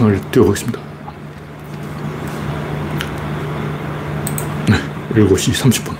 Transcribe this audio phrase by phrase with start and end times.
[0.00, 0.80] 창을 띄워보겠습니다.
[4.70, 4.78] 네,
[5.12, 5.94] 7시 30분.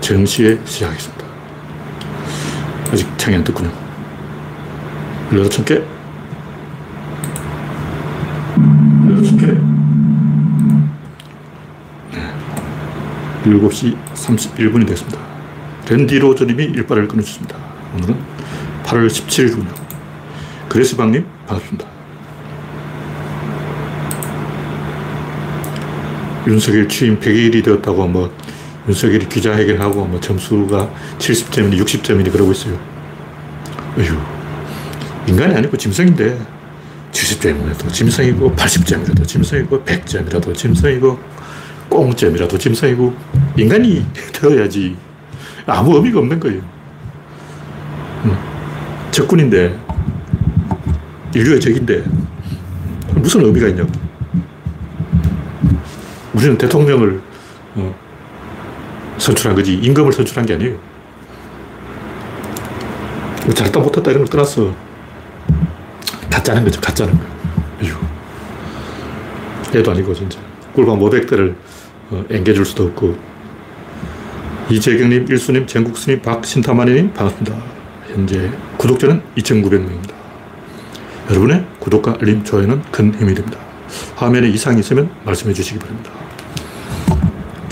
[0.00, 1.26] 정시에 시작하겠습니다.
[2.90, 3.70] 아직 창이 안 떴군요.
[5.30, 5.84] 18개.
[8.56, 9.60] 18개.
[12.12, 12.34] 네.
[13.44, 15.18] 7시 31분이 됐습니다.
[15.86, 17.58] 랜디 로저님이 일발을 끊어주습니다
[17.94, 18.16] 오늘은
[18.84, 19.74] 8월 17일군요.
[20.70, 21.91] 그레스방님, 반갑습니다.
[26.46, 28.34] 윤석열 취임 100일이 되었다고 뭐
[28.88, 32.78] 윤석열이 기자회견하고 뭐 점수가 70점이니 60점이니 그러고 있어요.
[33.96, 34.16] 어휴,
[35.28, 36.38] 인간이 아니고 짐승인데
[37.12, 41.18] 70점이라도 짐승이고 80점이라도 짐승이고 100점이라도 짐승이고
[41.88, 43.14] 꽁점이라도 짐승이고
[43.56, 44.96] 인간이 되어야지
[45.66, 46.60] 아무 의미가 없는 거예요.
[49.12, 49.78] 적군인데
[51.34, 52.02] 인류의 적인데
[53.14, 54.01] 무슨 의미가 있냐고.
[56.34, 57.20] 우리는 대통령을
[57.74, 57.94] 어,
[59.18, 60.78] 선출한 거지 임금을 선출한 게 아니에요.
[63.44, 64.74] 뭐 잘했다 못했다 이런 걸 떠나서
[66.30, 66.80] 가짜는 거죠.
[66.80, 67.24] 가짜는 거.
[67.82, 67.94] 에휴.
[69.74, 70.38] 애도 아니고 진짜.
[70.74, 71.54] 꿀밤 500대를
[72.10, 73.16] 어, 앵겨줄 수도 없고.
[74.70, 77.56] 이재경님, 일수님, 전국수님, 박신타마니님 반갑습니다.
[78.08, 80.12] 현재 구독자는 2,900명입니다.
[81.30, 83.58] 여러분의 구독과 알림, 좋아요는 큰 힘이 됩니다.
[84.16, 86.21] 화면에 이상이 있으면 말씀해 주시기 바랍니다.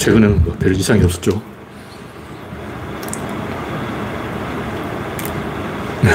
[0.00, 1.42] 최근에는 뭐 별 이상이 없었죠.
[6.02, 6.10] 네.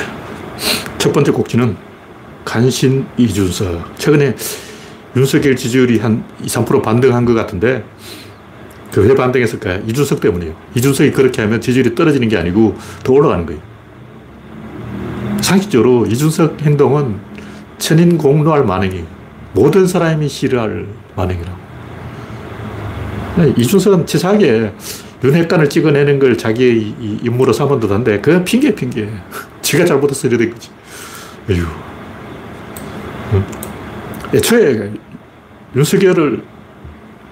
[0.97, 1.77] 첫 번째 곡지는
[2.43, 3.99] 간신 이준석.
[3.99, 4.35] 최근에
[5.15, 7.83] 윤석열 지지율이 한 2, 3% 반등한 것 같은데
[8.91, 9.83] 그 왜 반등했을까요?
[9.87, 10.55] 이준석 때문이에요.
[10.75, 13.61] 이준석이 그렇게 하면 지지율이 떨어지는 게 아니고 더 올라가는 거예요.
[15.41, 17.19] 상식적으로 이준석 행동은
[17.77, 19.05] 천인공노할 만행이에요.
[19.53, 21.64] 모든 사람이 싫어할 만행이라고.
[23.37, 24.71] 네, 이준석은 치사하게
[25.21, 29.09] 윤핵관을 찍어내는 걸 자기의 임무로 삼은 듯 한데 그건 핑계 핑계.
[29.61, 30.69] 지가 잘못해서 이래 된 거지.
[31.49, 31.65] 에휴.
[34.33, 34.91] 애초에
[35.75, 36.43] 윤석열을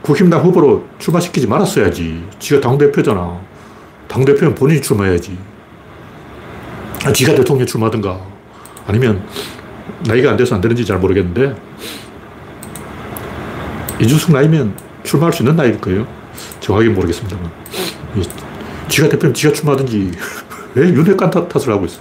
[0.01, 2.25] 국힘당 후보로 출마시키지 말았어야지.
[2.39, 3.39] 지가 당대표잖아.
[4.09, 5.38] 당대표는 본인이 출마해야지.
[7.05, 8.19] 아, 지가 대통령 출마하든가.
[8.88, 9.25] 아니면
[10.05, 11.55] 나이가 안 돼서 안 되는지 잘 모르겠는데
[14.01, 16.08] 이준석 나이면 출마할 수 있는 나이일 거예요.
[16.59, 17.52] 정확히 모르겠습니다만.
[18.88, 20.12] 지가 대표면 지가 출마하든지
[20.75, 22.00] 왜 윤핵관 탓을 하고 있어.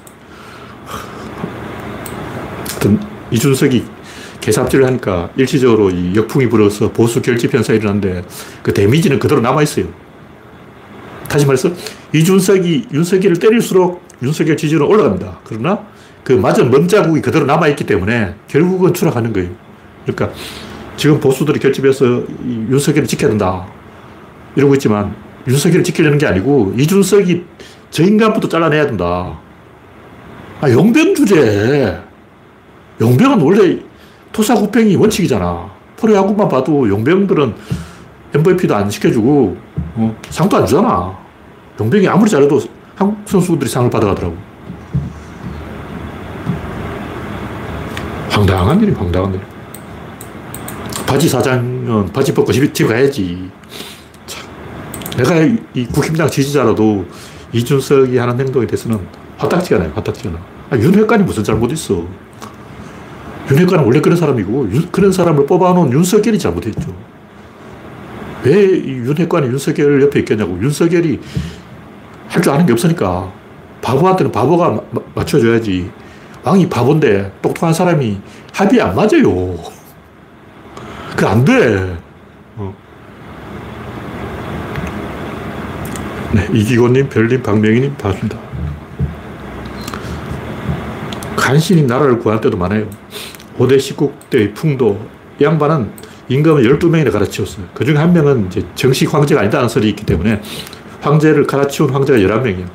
[2.70, 3.84] 하여튼 이준석이
[4.40, 8.24] 개삽질을 하니까 일시적으로 이 역풍이 불어서 보수 결집 현상이 일어났는데
[8.62, 9.86] 그 데미지는 그대로 남아있어요.
[11.28, 11.70] 다시 말해서
[12.12, 15.40] 이준석이 윤석열을 때릴수록 윤석열 지지율은 올라갑니다.
[15.44, 15.86] 그러나
[16.24, 19.50] 그 맞은 먼자국이 그대로 남아있기 때문에 결국은 추락하는 거예요.
[20.04, 20.36] 그러니까
[20.96, 23.66] 지금 보수들이 결집해서 윤석열을 지켜야 된다.
[24.56, 25.14] 이러고 있지만
[25.46, 27.44] 윤석열을 지키려는 게 아니고 이준석이
[27.90, 29.38] 저 인간부터 잘라내야 된다.
[30.60, 32.00] 아, 용병 주제.
[33.00, 33.78] 용병은 원래
[34.32, 35.70] 토사구팽이 원칙이잖아.
[35.96, 37.54] 프로야구만 봐도 용병들은
[38.34, 39.56] MVP도 안 시켜주고
[39.96, 41.16] 어, 상도 안 주잖아.
[41.80, 42.60] 용병이 아무리 잘해도
[42.94, 44.36] 한국 선수들이 상을 받아가더라고.
[48.30, 49.51] 황당한 일이 황당한 일.
[51.12, 53.50] 바지 사장은 바지 벗고 집에 가야지.
[54.24, 54.48] 참.
[55.18, 55.42] 내가
[55.74, 57.04] 이 국힘당 지지자라도
[57.52, 58.98] 이준석이 하는 행동에 대해서는
[59.36, 60.38] 화딱지가 나요, 화딱지가 나.
[60.70, 62.06] 아, 윤핵관이 무슨 잘못 있어.
[63.50, 66.94] 윤핵관은 원래 그런 사람이고, 윤, 그런 사람을 뽑아놓은 윤석열이 잘못했죠.
[68.44, 70.58] 왜 윤핵관이 윤석열 옆에 있겠냐고.
[70.62, 71.20] 윤석열이
[72.28, 73.30] 할 줄 아는 게 없으니까.
[73.82, 75.90] 바보한테는 바보가 마, 맞춰줘야지.
[76.42, 78.18] 왕이 바본데 똑똑한 사람이
[78.54, 79.81] 합이 안 맞아요.
[81.16, 81.96] 그 안 돼.
[82.56, 82.74] 어.
[86.32, 88.38] 네, 이기곤님, 별님, 박명희님, 반갑습니다.
[91.36, 92.86] 간신히 나라를 구할 때도 많아요.
[93.58, 94.98] 5대 19대의 풍도.
[95.40, 95.90] 이 양반은
[96.28, 97.66] 임금을 12명이나 갈아치웠어요.
[97.74, 100.40] 그 중에 한 명은 이제 정식 황제가 아니다는 설이 있기 때문에
[101.00, 102.66] 황제를 갈아치운 황제가 11명이에요.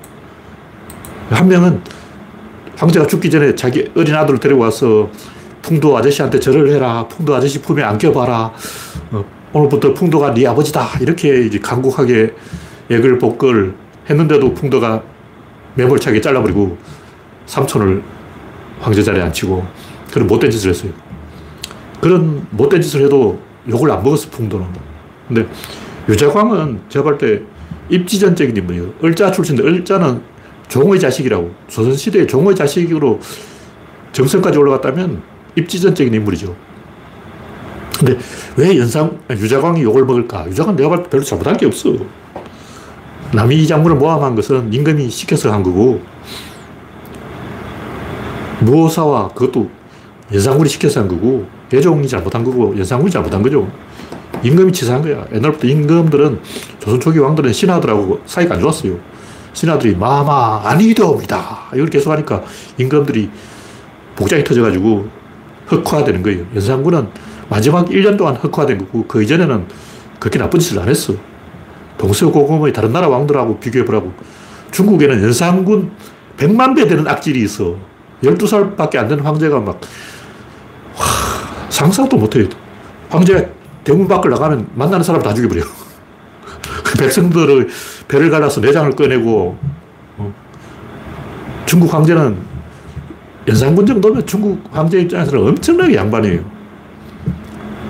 [1.30, 1.82] 한 명은
[2.78, 5.10] 황제가 죽기 전에 자기 어린 아들을 데리고 와서
[5.68, 7.06] 풍도 아저씨한테 절을 해라.
[7.10, 8.54] 풍도 아저씨 품에 안겨봐라.
[9.12, 10.98] 어, 오늘부터 풍도가 네 아버지다.
[11.02, 12.34] 이렇게 이제 간곡하게
[12.90, 13.76] 액을 복걸
[14.10, 15.04] 했는데도 풍도가
[15.76, 16.78] 매몰차게 잘라버리고
[17.46, 18.02] 삼촌을
[18.80, 19.66] 황제 자리에 앉히고
[20.14, 20.92] 그런 못된 짓을 했어요.
[22.00, 23.38] 그런 못된 짓을 해도
[23.68, 24.66] 욕을 안 먹었어, 풍도는.
[25.28, 25.46] 근데
[26.08, 27.42] 유자광은 제가 볼 때
[27.90, 28.94] 입지전적인 인물이에요.
[29.04, 30.22] 을자 출신인데 을자는
[30.70, 31.52] 종의 자식이라고.
[31.68, 33.20] 조선시대에 종의 자식으로
[34.14, 36.56] 정선까지 올라갔다면 입지전적인 인물이죠.
[37.98, 38.18] 근데
[38.56, 40.48] 왜 연상, 유자광이 욕을 먹을까?
[40.48, 41.94] 유자광 내가 봤을 때 별로 잘못한 게 없어.
[43.34, 46.02] 남이 이 작물을 모함한 것은 임금이 시켜서 한 거고,
[48.60, 49.70] 무호사와 그것도
[50.32, 53.68] 연상군이 시켜서 한 거고, 대종이 잘못한 거고, 연상군이 잘못한 거죠.
[54.44, 55.26] 임금이 치사한 거야.
[55.34, 56.40] 옛날부터 임금들은
[56.80, 59.00] 조선 초기 왕들은 신하들하고 사이가 안 좋았어요.
[59.54, 61.70] 신하들이 마마 아니되옵니다.
[61.74, 62.44] 이걸 계속 하니까
[62.78, 63.30] 임금들이
[64.16, 65.17] 복장이 터져가지고
[65.68, 66.46] 흑화되는 거예요.
[66.56, 67.10] 연산군은
[67.50, 69.66] 마지막 1년 동안 흑화된 거고 그 이전에는
[70.20, 71.14] 그렇게 나쁜 짓을 안 했어.
[71.98, 74.14] 동서고금의 다른 나라 왕들하고 비교해보라고.
[74.72, 75.92] 중국에는 연산군
[76.38, 77.76] 100만 배 되는 악질이 있어.
[78.24, 79.80] 12살밖에 안 되는 황제가 막,
[80.98, 81.06] 와,
[81.70, 82.48] 상상도 못해.
[83.10, 83.46] 황제가
[83.84, 85.62] 대문 밖을 나가면 만나는 사람 다 죽여버려.
[86.84, 87.68] 그 백성들의
[88.08, 89.58] 배를 갈라서 내장을 꺼내고,
[90.18, 90.34] 어.
[91.66, 92.38] 중국 황제는
[93.48, 96.44] 연산군 정도면 중국 황제 입장에서는 엄청나게 양반이에요.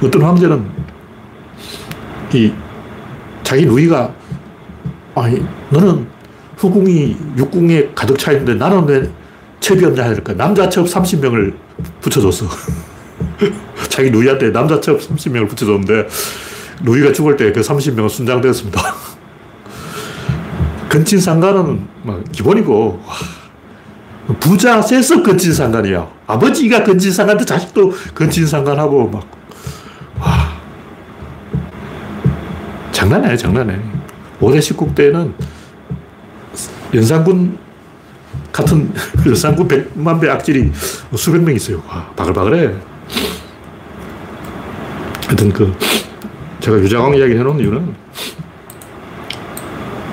[0.04, 0.70] 어떤 황제는
[2.34, 2.52] 이
[3.44, 4.14] 자기 누이가
[5.16, 6.06] 아니 너는
[6.58, 9.10] 후궁이 육궁에 가득 차 있는데 나는 왜
[9.60, 11.56] 첩이 없냐 하니까 남자 첩 30명을
[12.02, 12.46] 붙여줬어.
[13.90, 16.08] 자기 누이한테 남자 첩 30명을 붙여줬는데
[16.84, 18.82] 누이가 죽을 때 그 30명은 순장되었습니다.
[20.90, 23.02] 근친상간은 뭐 기본이고
[24.40, 26.08] 부자 세서 근친상간이야.
[26.28, 29.28] 아버지가 근친상간데 자식도 근친상간하고 막
[30.20, 30.58] 와.
[32.92, 33.86] 장난 아니야, 장난 아니야.
[34.42, 35.34] 5대 19 때는
[36.94, 37.58] 연산군
[38.52, 38.92] 같은
[39.26, 40.72] 연산군 100만 배 악질이
[41.16, 41.82] 수백 명 있어요.
[41.88, 42.74] 와, 바글바글해.
[45.28, 45.74] 하여튼 그,
[46.60, 47.96] 제가 유자광 이야기 해놓은 이유는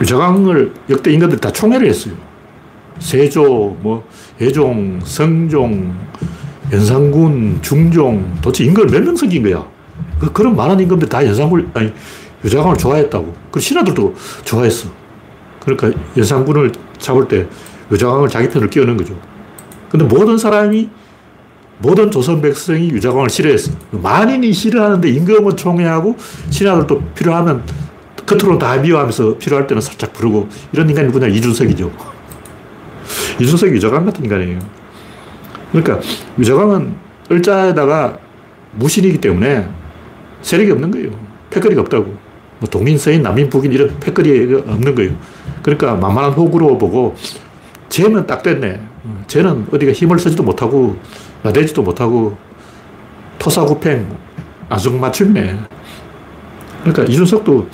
[0.00, 2.14] 유자광을 역대 인간들이 다 총애를 했어요.
[3.04, 4.02] 세조, 뭐,
[4.40, 5.94] 예종, 성종,
[6.72, 9.64] 연산군, 중종, 도대체 임금을 몇명 섬긴 거야.
[10.18, 11.92] 그, 그런 많은 임금들 다 연산군, 아니,
[12.42, 13.34] 유자광을 좋아했다고.
[13.50, 14.14] 그 신하들도
[14.44, 14.88] 좋아했어.
[15.60, 17.46] 그러니까 연산군을 잡을 때
[17.92, 19.14] 유자광을 자기 편을 끼워넣은 거죠.
[19.90, 20.88] 근데 모든 사람이,
[21.80, 23.72] 모든 조선 백성이 유자광을 싫어했어.
[23.90, 26.16] 만인이 싫어하는데 임금은 총애하고
[26.48, 27.62] 신하들도 필요하면
[28.24, 31.26] 겉으로 다 미워하면서 필요할 때는 살짝 부르고 이런 인간이 누구냐?
[31.26, 32.13] 이준석이죠.
[33.40, 34.58] 이준석이 유자광 같은 인간이에요.
[35.72, 36.00] 그러니까
[36.38, 36.94] 유자광은
[37.30, 38.18] 을자에다가
[38.72, 39.68] 무신이기 때문에
[40.42, 41.10] 세력이 없는 거예요.
[41.50, 42.16] 패거리가 없다고.
[42.60, 45.12] 뭐 동민, 서인, 남인, 북인 이런 패거리가 없는 거예요.
[45.62, 47.16] 그러니까 만만한 호구로 보고
[47.88, 48.80] 쟤는 딱 됐네.
[49.26, 50.96] 쟤는 어디가 힘을 쓰지도 못하고
[51.42, 52.36] 나대지도 못하고
[53.38, 54.06] 토사구팽
[54.68, 55.58] 안성맞춤이네.
[56.82, 57.68] 그러니까 이준석도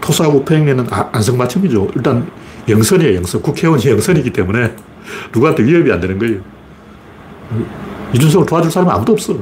[0.00, 1.90] 토사구팽에는 아, 안성맞춤이죠.
[1.96, 2.26] 일단
[2.68, 3.42] 영선이에요, 영선.
[3.42, 4.74] 국회의원이 영선이기 때문에
[5.32, 6.40] 누구한테 위협이 안 되는 거예요.
[8.12, 9.36] 이준석을 도와줄 사람은 아무도 없어.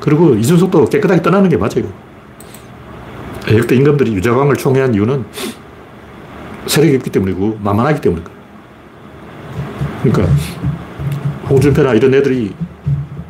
[0.00, 1.90] 그리고 이준석도 깨끗하게 떠나는 게 맞아요.
[3.50, 5.24] 역대 임금들이 유자광을 총애한 이유는
[6.66, 8.30] 세력이 없기 때문이고 만만하기 때문이고.
[10.02, 10.32] 그러니까
[11.48, 12.54] 홍준표나 이런 애들이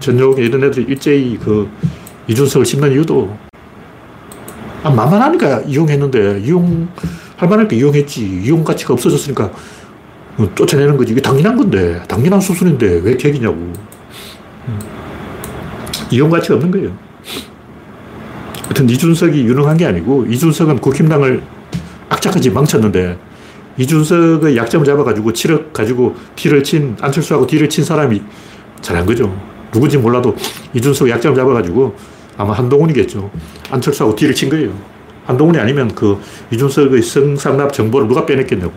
[0.00, 1.68] 전용에 이런 애들이 일제히 그
[2.26, 3.36] 이준석을 씹는 이유도
[4.82, 6.88] 아, 만만하니까 이용했는데 이용
[7.38, 8.42] 할 만하니까 이용했지.
[8.44, 9.50] 이용 가치가 없어졌으니까
[10.36, 11.12] 뭐 쫓아내는 거지.
[11.12, 13.54] 이게 당연한 건데, 당연한 수순인데 왜 계기냐고.
[13.54, 14.78] 음.
[16.10, 16.92] 이용 가치가 없는 거예요.
[18.64, 21.42] 하여튼 이준석이 유능한 게 아니고 이준석은 국힘당을
[22.08, 23.18] 악착같이 망쳤는데
[23.78, 28.20] 이준석의 약점을 잡아가지고 7억 가지고 뒤를 친, 안철수하고 뒤를 친 사람이
[28.80, 29.34] 잘한 거죠.
[29.70, 30.34] 누군지 몰라도
[30.74, 31.94] 이준석 약점을 잡아가지고
[32.36, 33.30] 아마 한동훈이겠죠.
[33.70, 34.97] 안철수하고 뒤를 친 거예요.
[35.28, 36.20] 한동훈이 아니면 그
[36.50, 38.72] 이준석의 성상납 정보를 누가 빼냈겠냐고.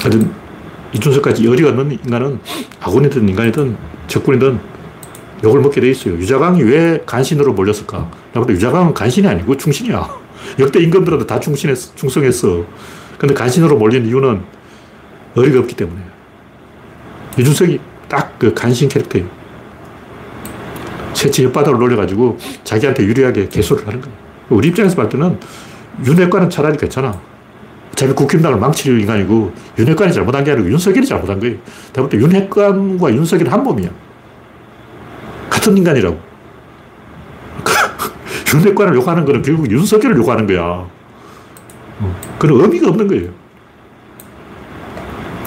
[0.00, 0.30] 하여튼
[0.92, 2.38] 이준석까지 열이 없는 인간은
[2.80, 4.60] 아군이든 인간이든 적군이든
[5.44, 6.14] 욕을 먹게 돼 있어요.
[6.14, 8.10] 유자광이 왜 간신으로 몰렸을까?
[8.32, 10.08] 나보다 유자광은 간신이 아니고 충신이야.
[10.60, 12.64] 역대 임금들한테 다 충신했, 충성했어.
[13.18, 14.40] 근데 간신으로 몰린 이유는
[15.34, 16.00] 어리가 없기 때문에.
[17.36, 19.28] 이준석이 딱 그 간신 캐릭터예요.
[21.18, 24.16] 새치 혓바닥을 놀려가지고 자기한테 유리하게 개소를 하는 거예요.
[24.50, 25.36] 우리 입장에서 볼 때는
[26.06, 27.20] 윤핵관은 차라리 괜찮아.
[27.90, 31.56] 어차피 국힘당을 망칠 인간이고 윤핵관이 잘못한 게 아니고 윤석열이 잘못한 거예요.
[31.92, 33.88] 볼때 윤핵관과 윤석열은 한 몸이야.
[35.50, 36.16] 같은 인간이라고.
[38.54, 40.86] 윤핵관을 욕하는 거는 결국 윤석열을 욕하는 거야.
[42.38, 43.30] 그런 의미가 없는 거예요.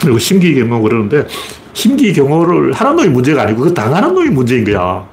[0.01, 1.25] 그리고 심기경호 그러는데
[1.71, 5.09] 심기경호를 하는 놈이 문제가 아니고 그 당하는 놈이 문제인 거야.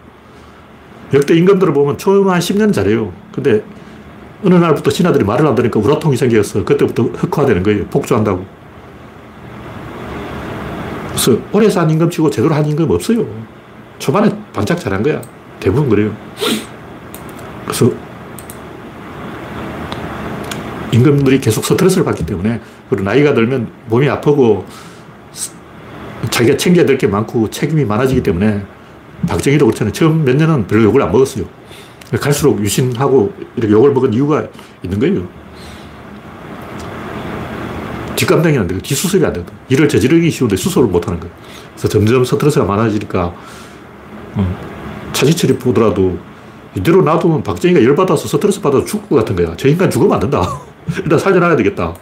[1.15, 3.13] 역대 임금들을 보면 처음 한 10년 잘해요.
[3.33, 3.63] 근데
[4.45, 6.65] 어느 날부터 신하들이 말을 안 들으니까 우라통이 생겼어.
[6.65, 7.87] 그때부터 흑화되는 거예요.
[7.87, 8.45] 폭주한다고.
[11.09, 13.27] 그래서 오래 산 임금 치고 제대로 한 임금 없어요.
[13.99, 15.21] 초반에 반짝 잘한 거야.
[15.59, 16.15] 대부분 그래요.
[17.65, 17.91] 그래서
[20.93, 24.65] 임금들이 계속 스트레스를 받기 때문에 그리고 나이가 들면 몸이 아프고
[26.31, 28.63] 자기가 챙겨야 될 게 많고 책임이 많아지기 때문에
[29.27, 29.93] 박정희도 그렇잖아요.
[29.93, 31.45] 처음 몇 년은 별로 욕을 안 먹었어요.
[32.21, 34.47] 갈수록 유신하고 이렇게 욕을 먹은 이유가
[34.83, 35.29] 있는 거예요.
[38.17, 41.35] 뒷감당이 안 되고 뒷수습이 안 되고 일을 저지르기 쉬운데 수습을 못 하는 거예요.
[41.73, 43.35] 그래서 점점 스트레스가 많아지니까
[44.35, 44.59] 어,
[45.13, 46.19] 차지철이 보더라도
[46.75, 49.55] 이대로 놔두면 박정희가 열받아서 스트레스 받아서 죽을 것 같은 거야.
[49.57, 50.61] 저 인간 죽으면 안 된다.
[51.03, 51.95] 일단 살려놔야 되겠다.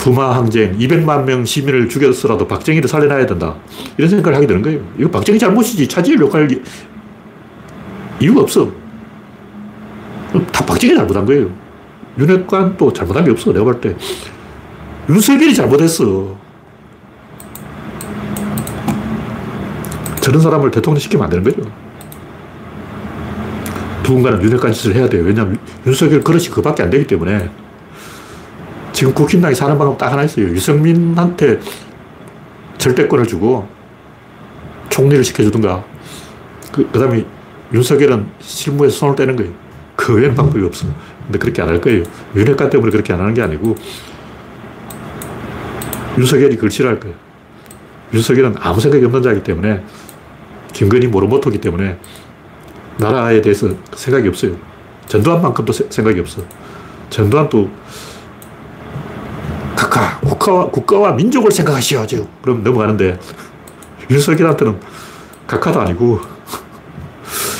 [0.00, 3.54] 어, 부마 항쟁, 200만 명 시민을 죽였어라도 박정희를 살려놔야 된다.
[3.98, 4.80] 이런 생각을 하게 되는 거예요.
[4.98, 5.86] 이거 박정희 잘못이지.
[5.86, 6.48] 차지를 욕할
[8.20, 8.70] 이유가 없어.
[10.52, 11.50] 다 박정희 잘못한 거예요.
[12.18, 13.52] 윤핵관도 잘못한 게 없어.
[13.52, 13.94] 내가 볼 때.
[15.08, 16.36] 윤석열이 잘못했어.
[20.20, 21.70] 저런 사람을 대통령 시키면 안 되는 거죠.
[24.02, 25.24] 누군가는 윤핵관 짓을 해야 돼요.
[25.24, 27.48] 왜냐하면 윤석열 그릇이 그밖에 안 되기 때문에
[29.00, 30.44] 지금 국힘당이 사는 방법 딱 하나 있어요.
[30.48, 31.58] 유승민한테
[32.76, 33.66] 절대권을 주고
[34.90, 35.82] 총리를 시켜주든가.
[36.70, 37.24] 그, 그 다음에
[37.72, 39.52] 윤석열은 실무에서 손을 떼는 거예요.
[39.96, 40.86] 그 외엔 방법이 없어.
[41.24, 42.04] 근데 그렇게 안 할 거예요.
[42.36, 43.74] 윤핵관 때문에 그렇게 안 하는 게 아니고
[46.18, 47.16] 윤석열이 그걸 싫어할 거예요.
[48.12, 49.82] 윤석열은 아무 생각이 없는 자이기 때문에
[50.74, 51.96] 김건희 모로모토기 때문에
[52.98, 54.58] 나라에 대해서 생각이 없어요.
[55.06, 56.42] 전두환만큼도 생각이 없어.
[57.08, 57.70] 전두환도
[60.00, 62.26] 각하, 국가와, 국가와 민족을 생각하시오죠.
[62.40, 63.18] 그럼 넘어가는데
[64.10, 64.80] 윤석열한테는
[65.46, 66.20] 각하도 아니고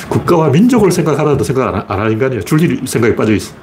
[0.09, 2.41] 국가와 민족을 생각하라도 생각 안, 안 하는 인간이야.
[2.41, 3.53] 줄일 생각에 빠져 있어.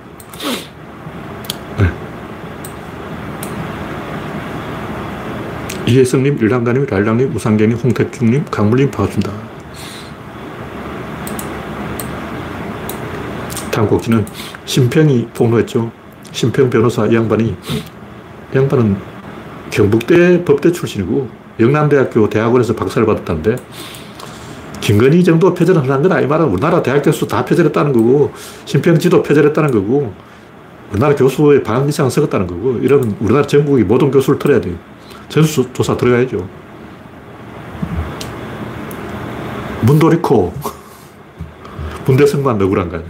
[5.87, 9.32] 이혜성님, 일랑가님, 랄랑님, 우상경님, 홍택중님, 강물님 반갑습니다.
[13.70, 14.26] 다음 곡지는
[14.66, 15.90] 심평이 폭로했죠.
[16.30, 17.56] 심평 변호사 이 양반이
[18.52, 18.97] 이 양반은
[19.71, 21.28] 경북대 법대 출신이고
[21.61, 23.57] 영남대학교 대학원에서 박사를 받았다는데
[24.81, 28.33] 김건희 정도 표절을 한 건, 이 말은 우리나라 대학 교수 다 표절했다는 거고,
[28.64, 30.14] 심평지도 표절했다는 거고,
[30.90, 34.76] 우리나라 교수의 반 이상 썩었다는 거고, 이러면 우리나라 전국의 모든 교수를 털어야 돼요.
[35.28, 36.49] 전수조사 들어가야죠.
[39.83, 40.55] 문도리코.
[42.07, 43.09] 문대성만 억울한 거 아니야.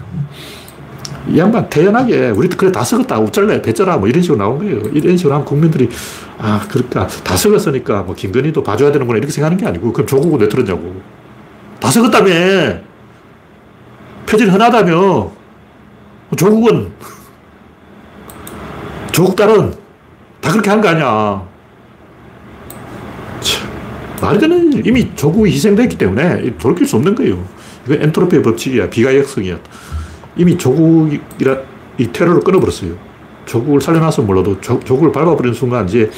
[1.28, 4.80] 이 양반 태연하게 우리 그래 다 썩었다 어쩔래 배쩌라 뭐 이런 식으로 나온 거예요.
[4.92, 5.88] 이런 식으로 하면 국민들이
[6.38, 10.48] 아 그러니까 다 썩었으니까 뭐 김건희도 봐줘야 되는구나 이렇게 생각하는 게 아니고 그럼 조국은 왜
[10.48, 11.00] 틀었냐고.
[11.80, 12.30] 다 썩었다며.
[14.26, 15.30] 표절이 흔하다며.
[16.36, 16.90] 조국은
[19.12, 19.72] 조국 딸은
[20.40, 21.42] 다 그렇게 한 거 아니야.
[24.20, 24.86] 말이 되는 일.
[24.86, 27.42] 이미 조국이 희생됐기 때문에 돌이킬 수 없는 거예요.
[27.86, 28.90] 이건 엔트로피의 법칙이야.
[28.90, 29.58] 비가역성이야.
[30.38, 31.58] 이미 조국이라
[31.98, 32.94] 이 테러를 끊어버렸어요.
[33.44, 36.10] 조국을 살려놨으면 몰라도 조, 국을 밟아버리는 순간 이제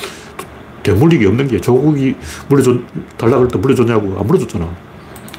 [0.83, 2.15] 되물리기 없는 게 조국이
[2.49, 2.79] 물려줘,
[3.17, 4.69] 달라고 할때 물려줬냐고 안 물려줬잖아.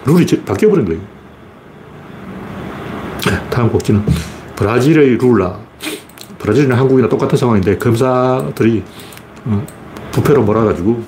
[0.05, 1.01] 룰이 바뀌어버린 거예요.
[3.49, 4.03] 다음 곡지는
[4.55, 5.59] 브라질의 룰라.
[6.39, 8.83] 브라질이나 한국이나 똑같은 상황인데 검사들이
[9.45, 9.65] 어,
[10.11, 11.03] 부패로 몰아가지고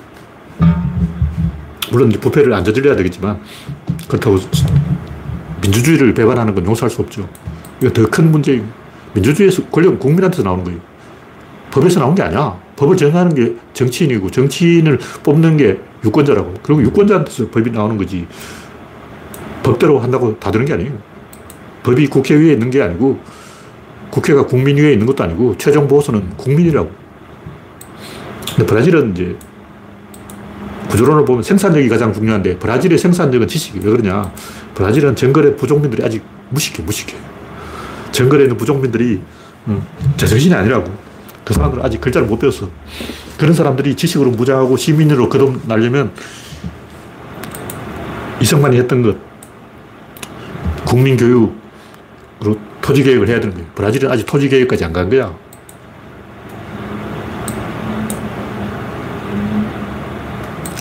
[1.90, 3.40] 물론 부패를 안 저질러야 되겠지만
[4.08, 4.38] 그렇다고
[5.62, 7.28] 민주주의를 배반하는 건 용서할 수 없죠.
[7.80, 8.62] 이거 더 큰 문제예요.
[9.14, 10.80] 민주주의에서 권력은 국민한테서 나오는 거예요.
[11.70, 12.56] 법에서 나온 게 아니야.
[12.76, 16.54] 법을 정하는 게 정치인이고 정치인을 뽑는 게 유권자라고.
[16.62, 18.26] 그리고 유권자한테서 법이 나오는 거지.
[19.62, 20.92] 법대로 한다고 다 되는 게 아니에요.
[21.82, 23.18] 법이 국회 위에 있는 게 아니고
[24.10, 26.90] 국회가 국민 위에 있는 것도 아니고 최종 보수는 국민이라고.
[28.56, 29.36] 근데 브라질은 이제
[30.90, 34.32] 구조론을 보면 생산력이 가장 중요한데 브라질의 생산력은 지식이 왜 그러냐.
[34.74, 37.16] 브라질은 정글의 부족민들이 아직 무식해, 무식해.
[38.14, 39.20] 정글에 있는 부족민들이
[39.66, 39.82] 음,
[40.16, 40.90] 제정신이 아니라고.
[41.44, 42.70] 그 사람들은 아직 글자를 못 배웠어.
[43.36, 46.12] 그런 사람들이 지식으로 무장하고 시민으로 거듭나려면
[48.40, 49.16] 이승만이 했던 것,
[50.86, 51.52] 국민교육으로
[52.80, 53.68] 토지개혁을 해야 되는 거예요.
[53.74, 55.34] 브라질은 아직 토지개혁까지 안 간 거야.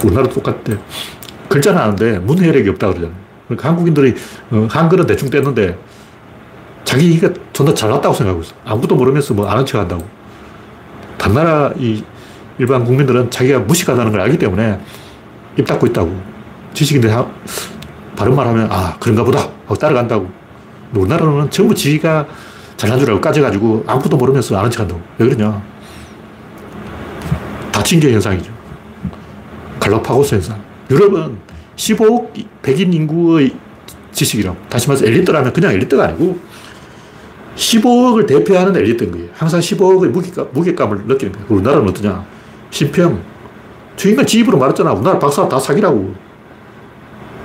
[0.04, 0.78] 우리나라도 똑같대.
[1.48, 3.16] 글자는 아는데 문해력이 없다 그러잖아요.
[3.48, 4.16] 그러니까 한국인들이
[4.52, 5.78] 어, 한글은 대충 뗐는데
[6.94, 8.54] 자기가 존나 잘났다고 생각하고 있어.
[8.66, 10.08] 아무것도 모르면서 뭐 아는 척 한다고.
[11.18, 12.04] 단나라 이
[12.60, 14.80] 일반 국민들은 자기가 무식하다는 걸 알기 때문에
[15.58, 16.16] 입 닫고 있다고.
[16.74, 17.26] 지식인데 하,
[18.16, 20.30] 바른 말 하면 아, 그런가 보다 하고 따라간다고.
[20.94, 22.28] 우리나라는 전부 지가
[22.78, 25.02] 잘난 줄 알고 까져가지고 아무것도 모르면서 아는 척 한다고.
[25.18, 25.64] 왜 그러냐.
[27.72, 28.52] 다친개 현상이죠.
[29.80, 30.62] 갈라파고스 현상.
[30.92, 31.38] 유럽은
[31.76, 32.32] 15억
[32.62, 33.56] 백인 인구의
[34.12, 34.56] 지식이라고.
[34.70, 36.53] 다시 말해서 엘리트라면 그냥 엘리트가 아니고
[37.56, 39.28] 15억을 대표하는 엘리트인 거예요.
[39.34, 41.48] 항상 15억의 무게감, 무게감을 느끼는 거예요.
[41.50, 42.26] 우리나라는 어떠냐?
[42.72, 43.22] 심평.
[43.96, 44.94] 저 인간 지 입으로 말했잖아.
[44.94, 46.16] 우리나라 박사 다 사기라고.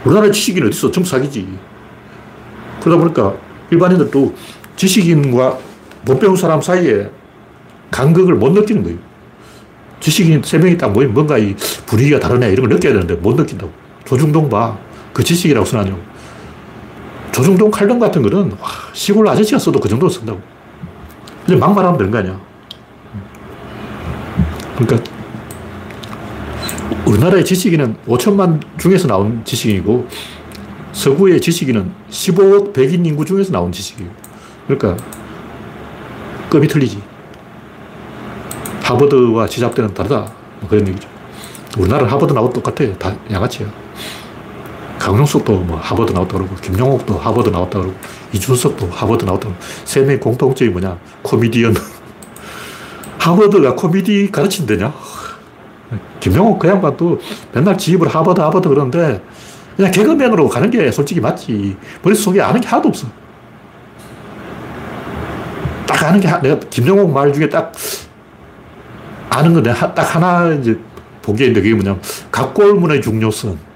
[0.05, 0.91] 우리나라 지식인 어딨어?
[0.91, 1.47] 전부 사기지.
[2.81, 3.35] 그러다 보니까
[3.71, 4.35] 일반인들도
[4.77, 5.59] 지식인과
[6.07, 7.11] 못 배운 사람 사이에
[7.91, 8.99] 간극을 못 느끼는 거예요.
[10.01, 13.71] 지식인 세 명이 딱 모이면 뭔가 이 분위기가 다르네 이런 걸 느껴야 되는데 못 느낀다고.
[14.05, 14.79] 조중동 봐.
[15.13, 16.08] 그 지식이라고 써놨냐고.
[17.39, 20.41] 조중동 칼럼 같은 거는 와, 시골 아저씨가 써도 그 정도로 쓴다고.
[21.47, 22.41] 그냥 막말하면 되는 거 아니야.
[24.77, 25.13] 그러니까
[27.07, 30.09] 우리나라의 지식인은 5천만 중에서 나온 지식인이고
[30.91, 34.11] 서구의 지식인은 15억 백인 인구 중에서 나온 지식이에요.
[34.67, 34.97] 그러니까
[36.51, 37.01] 급이 틀리지.
[38.83, 40.29] 하버드와 지잡대는 다르다.
[40.59, 41.09] 뭐 그런 얘기죠.
[41.79, 42.99] 우리나라는 하버드 나오고 똑같아요.
[42.99, 43.88] 다 양아치야.
[44.99, 47.95] 강용석도 뭐 하버드 나왔다 그러고, 김용옥도 하버드 나왔다 그러고,
[48.33, 50.99] 이준석도 하버드 나왔다 그러고, 세 명의 공통점이 뭐냐?
[51.23, 51.75] 코미디언.
[53.19, 54.93] 하버드가 코미디 가르친대냐?
[56.21, 57.21] 김용옥 그 양반도
[57.53, 59.23] 맨날 지입을 하버드, 하버드 그러는데,
[59.77, 61.77] 그냥 개그맨으로 가는 게 솔직히 맞지.
[62.03, 63.07] 머릿속에 아는 게 하나도 없어.
[65.87, 67.73] 딱 아는 게, 내가 김용옥 말 중에 딱
[69.31, 70.77] 아는 거 내가 딱 하나 이제
[71.23, 72.01] 본 게 있는데 그게 뭐냐면,
[72.33, 73.68] 각골문의 중요성.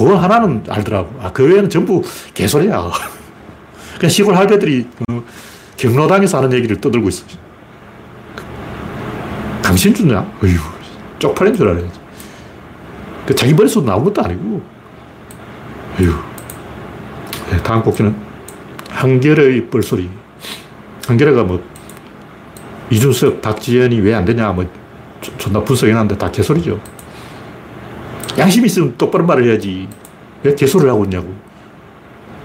[0.00, 1.14] 그걸 하나는 알더라고.
[1.20, 2.02] 아, 그 외에는 전부
[2.32, 2.90] 개소리야.
[4.00, 5.22] 그냥 시골 할배들이 어,
[5.76, 7.26] 경로당에서 하는 얘기를 떠들고 있어.
[9.62, 10.20] 당신 주냐?
[10.42, 10.56] 어휴,
[11.18, 12.00] 쪽팔린 줄 알아야지.
[13.26, 14.62] 그 자기 머릿속 나온 것도 아니고.
[16.00, 16.14] 어휴.
[17.50, 18.16] 네, 다음 곡기는
[18.88, 20.08] 한결의 뻘소리.
[21.08, 21.62] 한결의가 뭐,
[22.88, 24.64] 이준석, 박지현이 왜 안 되냐, 뭐,
[25.36, 26.80] 존나 분석해놨는데 다 개소리죠.
[28.38, 29.88] 양심 있으면 똑바로 말을 해야지.
[30.42, 31.34] 왜 개소리를 하고 있냐고.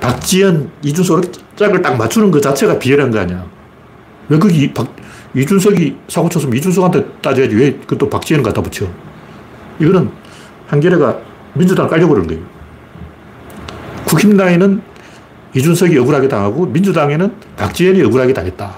[0.02, 3.46] 박지현, 이준석 짝을 딱 맞추는 그 자체가 비열한 거 아니야.
[4.30, 4.94] 왜 거기 박,
[5.36, 8.88] 이준석이 사고 쳤으면 이준석한테 따져야지 왜 그것도 박지현 갖다 붙여.
[9.80, 10.10] 이거는
[10.68, 11.20] 한겨레가
[11.54, 12.42] 민주당을 그런 거예요.
[14.06, 14.82] 국힘당에는
[15.56, 18.76] 이준석이 억울하게 당하고 민주당에는 박지현이 억울하게 당했다.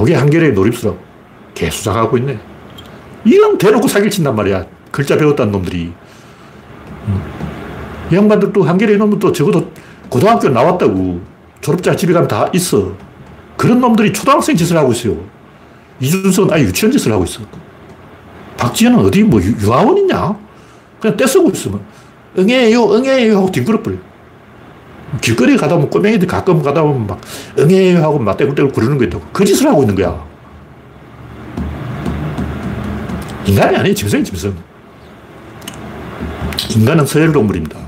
[0.00, 0.98] 이게 한겨레의 노립수라고.
[1.54, 2.38] 개수작하고 있네.
[3.24, 4.64] 이런 대놓고 사기를 친단 말이야.
[4.90, 5.92] 글자 배웠다는 놈들이.
[8.10, 9.70] 이 양반들도 한겨레 이놈들도 적어도
[10.08, 11.20] 고등학교 나왔다고.
[11.60, 12.92] 졸업장 집에 가면 다 있어.
[13.56, 15.16] 그런 놈들이 초등학생 짓을 하고 있어요.
[16.00, 17.42] 이준석은 아예 유치원 짓을 하고 있어.
[18.56, 20.36] 박지현은 어디 뭐 유, 아원이냐
[21.00, 21.80] 그냥 떼쓰고 있으면
[22.38, 23.96] 응애요, 응애요 하고 뒹굴어버려.
[25.20, 27.20] 길거리에 가다 보면 꼬맹이들 가끔 가다 보면 막
[27.58, 29.24] 응애요 하고 막 떼굴떼굴 구르는 거 있다고.
[29.32, 30.24] 그 짓을 하고 있는 거야.
[33.44, 33.94] 인간이 아니에요.
[33.94, 34.69] 짐승이 짐승.
[36.76, 37.78] 인간은 서열 동물입니다.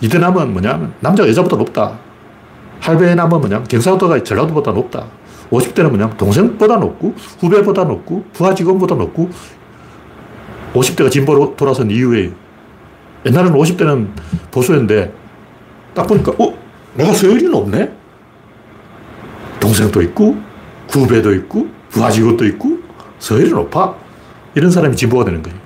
[0.00, 1.98] 이대남은 뭐냐면 남자가 여자보다 높다.
[2.80, 5.06] 할배 남은 뭐냐면 경상도가 전라도보다 높다.
[5.50, 9.30] 50대는 뭐냐면 동생보다 높고 후배보다 높고 부하 직원보다 높고
[10.74, 12.32] 50대가 진보로 돌아선 이후에
[13.24, 14.08] 옛날에는 50대는
[14.50, 15.12] 보수였는데
[15.94, 16.54] 딱 보니까 어?
[16.94, 17.90] 내가 서열이 높네?
[19.60, 20.36] 동생도 있고
[20.88, 22.78] 후배도 있고 부하 직원도 있고
[23.18, 23.94] 서열이 높아.
[24.54, 25.65] 이런 사람이 진보가 되는 거예요.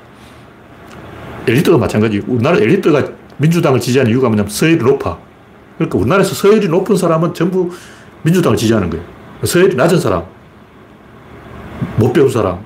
[1.51, 2.23] 엘리트가 마찬가지.
[2.27, 3.05] 우리나라 엘리트가
[3.39, 5.19] 민주당을 지지하는 이유가 뭐냐면 서열이 높아.
[5.77, 7.71] 그러니까 우리나라에서 서열이 높은 사람은 전부
[8.23, 9.05] 민주당을 지지하는 거예요.
[9.45, 10.25] 서열이 낮은 사람,
[11.97, 12.59] 못 배운 사람,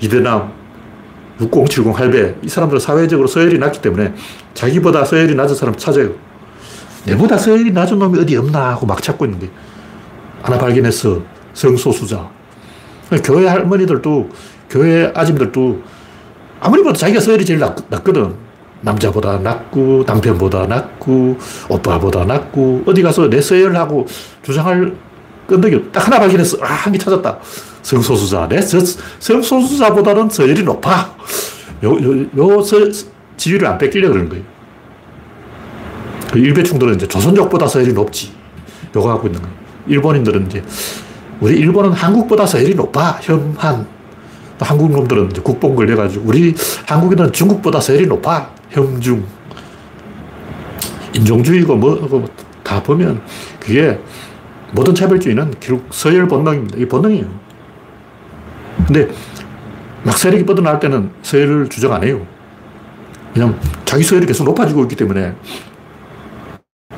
[0.00, 0.50] 이대남,
[1.40, 4.14] 6070 할배, 이 사람들은 사회적으로 서열이 낮기 때문에
[4.54, 6.10] 자기보다 서열이 낮은 사람 찾아요.
[7.04, 9.50] 내보다 서열이 낮은 놈이 어디 없나 하고 막 찾고 있는 게
[10.42, 11.22] 하나 발견했어.
[11.52, 12.28] 성소수자.
[13.24, 14.28] 교회 할머니들도,
[14.70, 15.82] 교회 아줌들도
[16.60, 18.34] 아무리 봐도 자기가 서열이 제일 낮, 낮거든.
[18.80, 21.36] 남자보다 낮고, 남편보다 낮고,
[21.68, 24.06] 오빠보다 낮고, 어디 가서 내 서열하고
[24.42, 24.94] 주장할
[25.48, 26.58] 끈덕이 딱 하나 발견했어.
[26.60, 27.38] 아, 한 개 찾았다.
[27.82, 28.48] 성소수자.
[28.48, 28.78] 내 저,
[29.18, 31.14] 성소수자보다는 서열이 높아.
[31.84, 32.76] 요, 요, 요 서,
[33.36, 34.44] 지위를 안 뺏기려고 그러는 거예요.
[36.32, 38.32] 그 일배충들은 이제 조선족보다 서열이 높지.
[38.94, 39.56] 요거 하고 있는 거예요.
[39.86, 40.62] 일본인들은 이제,
[41.40, 43.18] 우리 일본은 한국보다 서열이 높아.
[43.22, 43.86] 혐한.
[44.60, 46.54] 한국 놈들은 국뽕 걸려가지고, 우리
[46.86, 48.50] 한국인은 중국보다 서열이 높아.
[48.70, 49.24] 혐중.
[51.14, 52.28] 인종주의고 뭐,
[52.62, 53.22] 다 보면
[53.58, 53.98] 그게
[54.72, 56.78] 모든 차별주의는 결국 서열 본능입니다.
[56.78, 57.26] 이 본능이에요.
[58.86, 59.08] 근데
[60.04, 62.26] 막 세력이 뻗어나갈 때는 서열을 주장 안 해요.
[63.34, 65.34] 왜냐면 자기 서열이 계속 높아지고 있기 때문에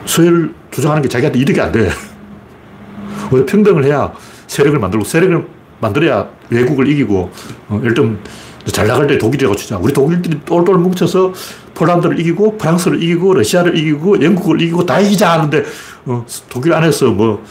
[0.07, 1.91] 서열 주장하는 게 자기한테 이득이 안 돼.
[3.47, 4.13] 평등을 해야
[4.49, 5.47] 세력을 만들고 세력을
[5.81, 7.31] 만들어야 외국을 이기고
[7.69, 8.21] 어, 예를 들면
[8.67, 9.79] 잘 나갈 때 독일이라고 치자.
[9.79, 11.33] 우리 독일들이 똘똘 뭉쳐서
[11.75, 15.65] 폴란드를 이기고 프랑스를 이기고 러시아를 이기고 영국을 이기고 다 이기자 하는데
[16.07, 17.43] 어, 독일 안에서 뭐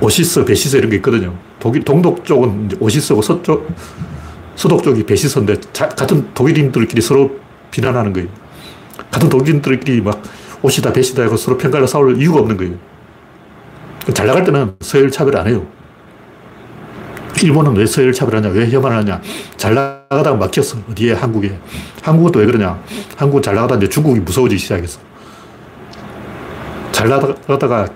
[0.00, 1.34] 오시스, 베시스 이런 게 있거든요.
[1.58, 3.68] 독일 동독 쪽은 Ossis고 서쪽
[4.56, 7.38] 서독 쪽이 Wessis인데 자, 같은 독일인들끼리 서로
[7.70, 8.28] 비난하는 거예요.
[9.10, 10.22] 같은 독일인들끼리 막
[10.62, 12.74] Ossi다 Wessi다 하고 서로 평가를 싸울 이유가 없는 거예요.
[14.14, 15.66] 잘 나갈 때는 서열 차별 안 해요.
[17.42, 18.48] 일본은 왜 서열 차별하냐?
[18.50, 19.20] 왜 혐한하냐?
[19.56, 20.78] 잘 나가다가 막혔어.
[20.90, 21.12] 어디에?
[21.14, 21.58] 한국에.
[22.02, 22.80] 한국은 또 왜 그러냐?
[23.16, 25.00] 한국은 잘 나가다 이제 중국이 무서워지기 시작했어.
[26.92, 27.88] 잘 나가다가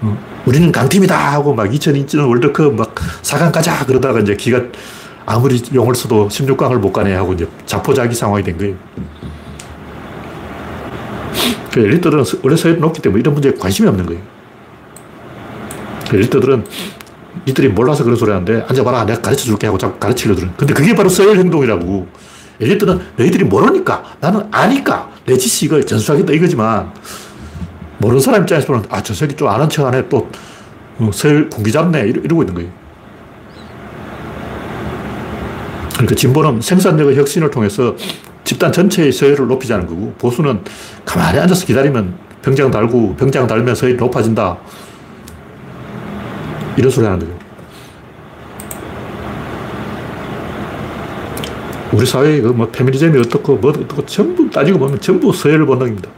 [0.00, 4.62] 어, 우리는 강팀이다 하고 막 2002년 월드컵 막 4강 가자 그러다가 이제 기가
[5.26, 8.76] 아무리 용을 써도 16강을 못 가네 하고 이제 자포자기 상황이 된 거예요.
[11.72, 14.22] 그 엘리트들은 원래 서열이 높기 때문에 이런 문제에 관심이 없는 거예요.
[16.08, 16.64] 그 엘리트들은
[17.48, 20.52] 이들이 몰라서 그런 소리 하는데 앉아봐라 내가 가르쳐 줄게 하고 자꾸 가르치려들은.
[20.56, 22.06] 근데 그게 바로 서열 행동이라고.
[22.60, 26.92] 엘리트는 너희들이 모르니까 나는 아니까 내 지식을 전수하겠다 이거지만
[27.98, 30.28] 모르는 사람 입장에서 보면 아저 새끼 좀 아는 척 하네 또.
[30.98, 32.70] 어, 서열 공기 잡네 이러고 있는 거예요.
[35.92, 37.94] 그러니까 진보는 생산력의 혁신을 통해서
[38.44, 40.60] 집단 전체의 서열을 높이자는 거고 보수는
[41.04, 44.58] 가만히 앉아서 기다리면 병장 달고 병장 달면 서열이 높아진다
[46.78, 47.38] 이런 소리 하는 거예요.
[51.92, 56.08] 우리 사회의 그뭐 페미니즘이 어떻고 뭐 어떻고 전부 따지고 보면 전부 서열 본능입니다.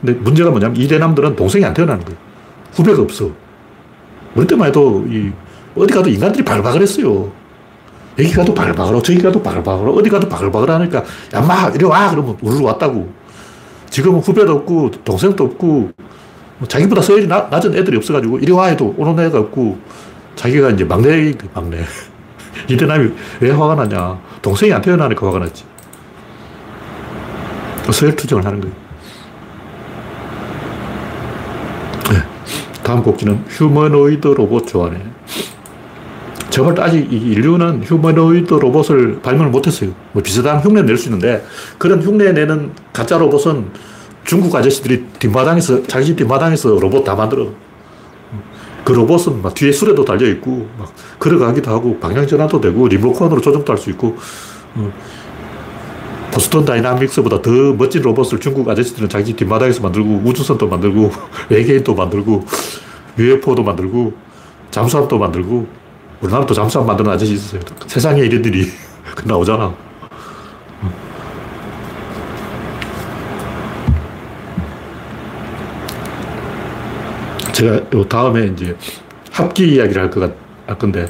[0.00, 2.18] 근데 문제가 뭐냐면 이대남들은 동생이 안 태어나는 거예요.
[2.72, 3.30] 후배가 없어.
[4.34, 5.30] 우리 때만 해도 이
[5.76, 7.30] 어디 가도 인간들이 바글바글 했어요.
[8.18, 11.04] 여기 가도 바글바글 하고 저기 가도 바글바글 하고 어디 가도 바글바글 하니까
[11.34, 12.10] 야, 마, 이리 와!
[12.10, 13.12] 그러면 우르르 왔다고.
[13.90, 15.90] 지금은 후배도 없고 동생도 없고
[16.60, 19.78] 뭐 자기보다 서열이 나, 낮은 애들이 없어가지고 이리 와 해도 오는 애가 없고
[20.36, 21.78] 자기가 이제 막내, 막내.
[22.68, 24.18] 이대남이 왜 화가 나냐.
[24.42, 25.64] 동생이 안 태어나니까 화가 났지.
[27.90, 28.76] 서열 투정을 하는 거예요.
[32.10, 32.22] 네.
[32.84, 35.02] 다음 곡지는 휴머노이드 로봇 좋아하네.
[36.50, 39.92] 저걸 아직 인류는 휴머노이드 로봇을 발명을 못했어요.
[40.12, 41.44] 뭐 비슷한 흉내 낼 수 있는데
[41.78, 43.66] 그런 흉내 내는 가짜 로봇은
[44.30, 47.48] 중국 아저씨들이 뒷마당에서, 자기 집 뒷마당에서 로봇 다 만들어.
[48.84, 53.90] 그 로봇은 막 뒤에 수레도 달려있고, 막 걸어가기도 하고, 방향전환도 되고, 리모컨으로 조정도 할 수
[53.90, 54.16] 있고,
[54.76, 54.92] 어,
[56.32, 61.10] 보스턴 다이나믹스보다 더 멋진 로봇을 중국 아저씨들은 자기 집 뒷마당에서 만들고, 우주선도 만들고,
[61.50, 62.46] 외계인도 만들고,
[63.18, 64.12] UFO도 만들고,
[64.70, 65.66] 잠수함도 만들고,
[66.20, 67.62] 우리나라도 잠수함 만드는 아저씨 있어요.
[67.88, 68.68] 세상에 이런 일이
[69.26, 69.89] 나오잖아.
[77.60, 78.74] 제가 요 다음에 이제
[79.30, 80.32] 합기 이야기를 할, 것,
[80.66, 81.06] 할 건데,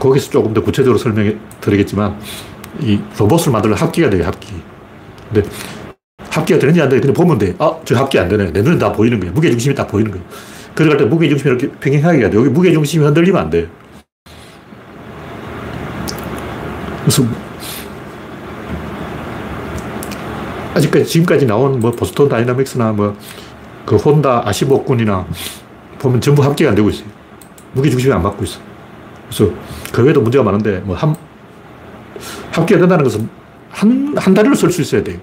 [0.00, 2.18] 거기서 조금 더 구체적으로 설명해 드리겠지만,
[2.80, 4.52] 이 로봇을 만들면 합기가 돼요, 합기.
[5.32, 5.48] 근데
[6.30, 7.54] 합기가 되는지 안 되는지 그냥 보면 돼.
[7.60, 8.52] 아, 저 합기 안 되네.
[8.52, 9.32] 내 눈에 다 보이는 거예요.
[9.34, 10.26] 무게중심이 딱 보이는 거예요.
[10.74, 12.36] 그러갈 때 무게중심이 이렇게 평행하게 가야 돼.
[12.38, 13.68] 여기 무게중심이 흔들리면 안 돼.
[17.02, 17.22] 그래서
[20.74, 23.16] 아직까지 지금까지 나온 뭐 보스턴 다이나믹스나 뭐
[23.84, 25.26] 그 혼다 아시복군이나
[25.98, 27.06] 보면 전부 합계가 안 되고 있어요.
[27.72, 28.60] 무게중심이 안 맞고 있어.
[29.28, 29.52] 그래서
[29.92, 31.14] 그 외에도 문제가 많은데, 뭐, 한,
[32.52, 33.28] 합계가 된다는 것은
[33.70, 35.18] 한, 한 다리로 설 수 있어야 돼요.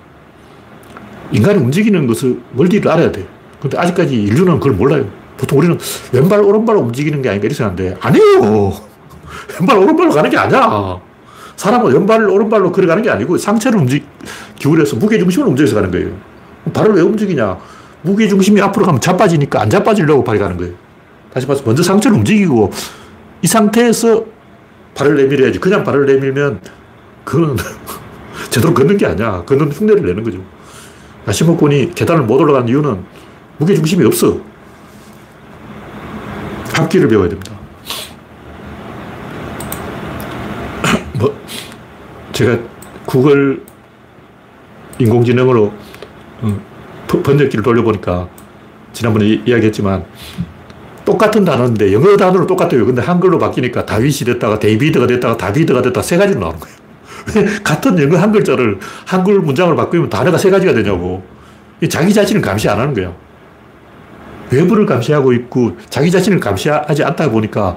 [1.31, 3.25] 인간이 움직이는 것을 원리를 알아야 돼요.
[3.61, 5.05] 근데 아직까지 인류는 그걸 몰라요.
[5.37, 5.77] 보통 우리는
[6.11, 8.73] 왼발, 오른발로 움직이는 게 아닌가 이렇게 생각하는데, 아니에요!
[9.59, 10.99] 왼발, 오른발로 가는 게 아니야.
[11.55, 14.05] 사람은 왼발, 오른발로 걸어가는 게 아니고 상체를 움직,
[14.55, 16.11] 기울여서 무게중심을 움직여서 가는 거예요.
[16.73, 17.57] 발을 왜 움직이냐?
[18.03, 20.73] 무게 중심이 앞으로 가면 자빠지니까 안 자빠지려고 발이 가는 거예요.
[21.33, 22.71] 다시 말해서 먼저 상체를 움직이고
[23.41, 24.25] 이 상태에서
[24.95, 25.59] 발을 내밀어야지.
[25.59, 26.61] 그냥 발을 내밀면
[27.23, 27.57] 그건
[28.49, 29.43] 제대로 걷는 게 아니야.
[29.45, 30.39] 걷는 흉내를 내는 거죠.
[31.25, 33.03] 아시모군이 계단을 못 올라간 이유는
[33.57, 34.39] 무게 중심이 없어.
[36.73, 37.51] 합기를 배워야 됩니다.
[41.19, 41.37] 뭐
[42.31, 42.57] 제가
[43.05, 43.63] 구글
[44.99, 45.73] 인공지능으로
[46.41, 46.70] 어,
[47.19, 48.27] 번역기를 돌려보니까
[48.93, 50.05] 지난번에 이 야기했지만
[51.05, 52.85] 똑같은 단어인데 영어 단어로 똑같아요.
[52.85, 56.77] 근데 한글로 바뀌니까 다윗이 됐다가 데이비드가 됐다가 다비드가 됐다 세 가지로 나오는 거예요.
[57.35, 61.23] 왜 같은 영어 한 글자를 한글 문장으로 바꾸면 단어가 세 가지가 되냐고.
[61.89, 63.15] 자기 자신을 감시 안 하는 거예요.
[64.51, 67.75] 외부를 감시하고 있고 자기 자신을 감시하지 않다 보니까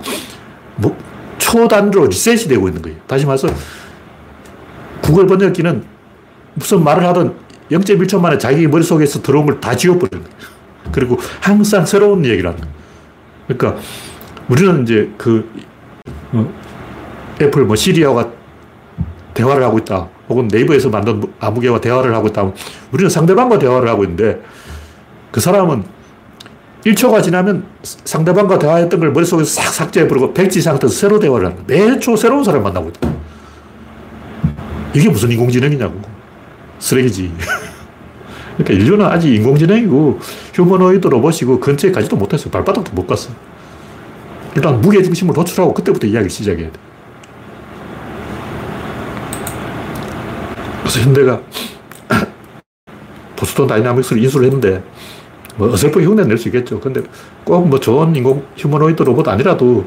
[0.77, 0.97] 뭐
[1.39, 2.99] 초단으로 리셋이 되고 있는 거예요.
[3.07, 3.49] 다시 말해서
[5.01, 5.85] 구글 번역기는
[6.55, 7.44] 무슨 말을 하든
[7.79, 10.39] 0.1초 만에 자기 머릿속에서 들어온 걸 다 지워버리는 거예요.
[10.93, 12.63] 그리고 항상 새로운 얘기를 하는.
[13.49, 13.81] 그러니까
[14.49, 15.49] 우리는 이제 그
[16.33, 16.53] 어,
[17.41, 18.29] 애플 뭐 시리아와
[19.33, 20.09] 대화를 하고 있다.
[20.29, 22.51] 혹은 네이버에서 만든 아무개와 대화를 하고 있다.
[22.93, 24.41] 우리는 상대방과 대화를 하고 있는데
[25.31, 25.85] 그 사람은
[26.87, 32.45] 1초가 지나면 상대방과 대화했던 걸 머릿속에서 싹 삭제해버리고 백지 상태에서 새로 대화를 하는 매초 새로운
[32.45, 33.11] 사람 만나고 있다.
[34.95, 36.14] 이게 무슨 인공지능이냐고.
[36.79, 37.33] 쓰레기지.
[38.57, 40.21] 그러니까 인류는 아직 인공지능이고
[40.55, 42.51] 휴머노이드 로봇이고 근처에 가지도 못했어요.
[42.51, 43.31] 발바닥도 못 갔어.
[44.55, 46.79] 일단 무게 중심을 도출하고 그때부터 이야기 시작해야 돼.
[50.81, 51.41] 그래서 현대가
[53.37, 54.83] 보스턴 다이나믹스를 인수를 했는데
[55.57, 56.79] 뭐 어설프게 흉내 낼 수 있겠죠.
[56.81, 57.03] 근데
[57.45, 59.85] 꼭 뭐 좋은 인공 휴머노이드 로봇 아니라도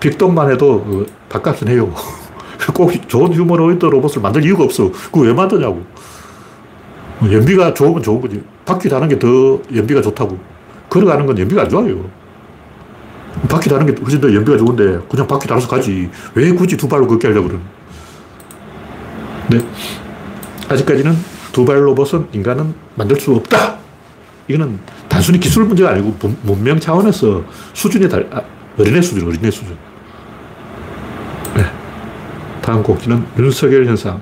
[0.00, 1.92] BigDog만 해도 그 밥값은 해요.
[2.74, 4.90] 꼭 좋은 휴머노이드 로봇을 만들 이유가 없어.
[4.90, 5.82] 그거 왜 만드냐고.
[7.20, 8.42] 뭐 연비가 좋으면 좋은 거지.
[8.64, 10.38] 바퀴 다는 게 더 연비가 좋다고.
[10.88, 12.08] 걸어가는 건 연비가 안 좋아요.
[13.48, 16.10] 바퀴 다는 게 훨씬 더 연비가 좋은데 그냥 바퀴 달아서 가지.
[16.34, 17.64] 왜 굳이 두 발로 걷게 하려고 그러는.
[19.50, 19.58] 네.
[20.68, 21.16] 아직까지는
[21.52, 23.76] 두 발 로봇은 인간은 만들 수 없다.
[24.48, 24.78] 이거는
[25.08, 28.40] 단순히 기술 문제가 아니고 문명 차원에서 수준이 달, 아,
[28.78, 29.76] 어린애 수준, 어린애 수준.
[31.56, 31.64] 네.
[32.62, 34.20] 다음 곡지는 윤석열 현상.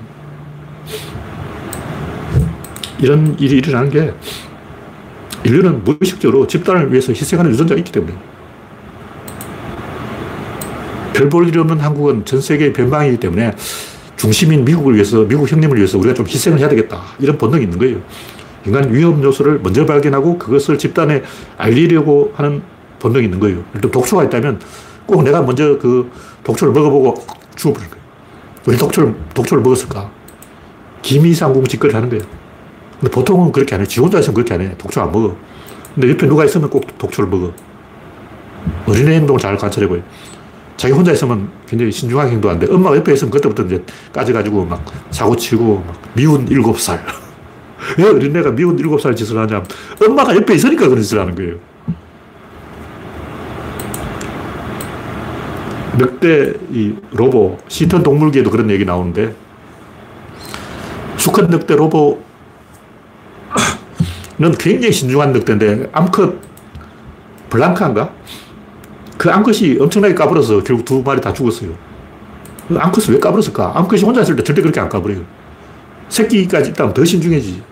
[3.01, 4.13] 이런 일이 일어나는 게
[5.45, 8.15] 인류는 무의식적으로 집단을 위해서 희생하는 유전자가 있기 때문에
[11.15, 13.53] 별볼 일 없는 한국은 전 세계의 변방이기 때문에
[14.17, 17.01] 중심인 미국을 위해서, 미국 형님을 위해서 우리가 좀 희생을 해야 되겠다.
[17.19, 18.01] 이런 본능이 있는 거예요.
[18.67, 21.23] 인간 위험 요소를 먼저 발견하고 그것을 집단에
[21.57, 22.63] 알리려고 하는
[22.99, 23.65] 본능이 있는 거예요.
[23.75, 24.61] 일단 독초가 있다면
[25.07, 26.11] 꼭 내가 먼저 그
[26.45, 27.15] 독초를 먹어보고
[27.57, 28.05] 죽어버린 거예요.
[28.67, 30.11] 왜 독초를, 독초를 먹었을까?
[31.03, 32.38] 기미상궁 짓거리를 하는 거예요.
[33.01, 33.87] 근데 보통은 그렇게 안 해.
[33.87, 34.77] 지 혼자 있으면 그렇게 안 해.
[34.77, 35.37] 독초 안 먹어.
[35.95, 37.53] 근데 옆에 누가 있으면 꼭 독초를 먹어.
[38.87, 40.03] 어린애 행동을 잘 관찰해봐요.
[40.77, 43.83] 자기 혼자 있으면 굉장히 신중하게 행동하는데 엄마가 옆에 있으면 그때부터 이제
[44.13, 47.05] 까져가지고 막 사고 치고 막 미운 일곱 살.
[47.99, 49.63] 왜 어린애가 미운 일곱 살 짓을 하냐.
[50.05, 51.57] 엄마가 옆에 있으니까 그런 짓을 하는 거예요.
[55.99, 59.35] 늑대 이 로보, 시턴 동물계에도 그런 얘기 나오는데
[61.17, 62.28] 수컷 늑대 로보
[64.39, 66.35] 는 굉장히 신중한 늑대인데 암컷
[67.51, 68.11] 블랑카인가?
[69.17, 71.71] 그 암컷이 엄청나게 까불어서 결국 두 마리 다 죽었어요.
[72.69, 73.73] 그 암컷을 왜 까불었을까?
[73.75, 75.23] 암컷이 혼자 있을 때 절대 그렇게 안 까불어요.
[76.09, 77.63] 새끼까지 있다면 더 신중해지.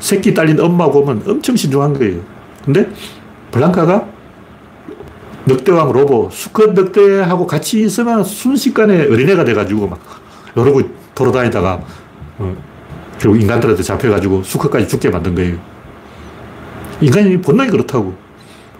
[0.00, 2.20] 새끼 딸린 엄마 보면 엄청 신중한 거예요.
[2.64, 2.86] 근데
[3.50, 4.06] 블랑카가
[5.46, 9.98] 늑대왕 로보, 수컷 늑대하고 같이 있으면 순식간에 어린애가 돼가지고 막
[10.56, 10.82] 여러고
[11.14, 11.80] 돌아다니다가
[12.38, 12.56] 어,
[13.20, 15.58] 결국 인간들한테 잡혀가지고 수컷까지 죽게 만든 거예요.
[17.02, 18.14] 인간이 본능이 그렇다고.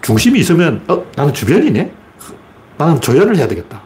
[0.00, 1.92] 중심이 있으면, 어, 나는 주변이네?
[2.79, 3.83] 나는 조연을 해야 되겠다.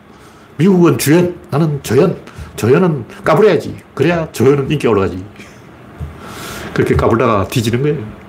[0.57, 2.17] 미국은 주연, 나는 조연.
[2.55, 3.75] 조연은 까불어야지.
[3.95, 5.25] 그래야 조연은 인기가 올라가지.
[6.73, 8.25] 그렇게 까불다가 뒤지는 거예요.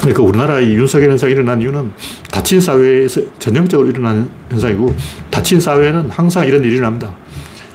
[0.00, 1.92] 그러니까 우리나라의 윤석열 현상이 일어난 이유는
[2.30, 4.94] 닫힌 사회에서 전형적으로 일어나는 현상이고,
[5.30, 7.14] 닫힌 사회에는 항상 이런 일이 일어납니다.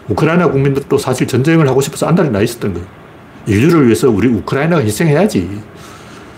[0.09, 2.87] 우크라이나 국민들도 사실 전쟁을 하고 싶어서 안달이 나 있었던 거예요.
[3.47, 5.61] 인류를 위해서 우리 우크라이나가 희생해야지.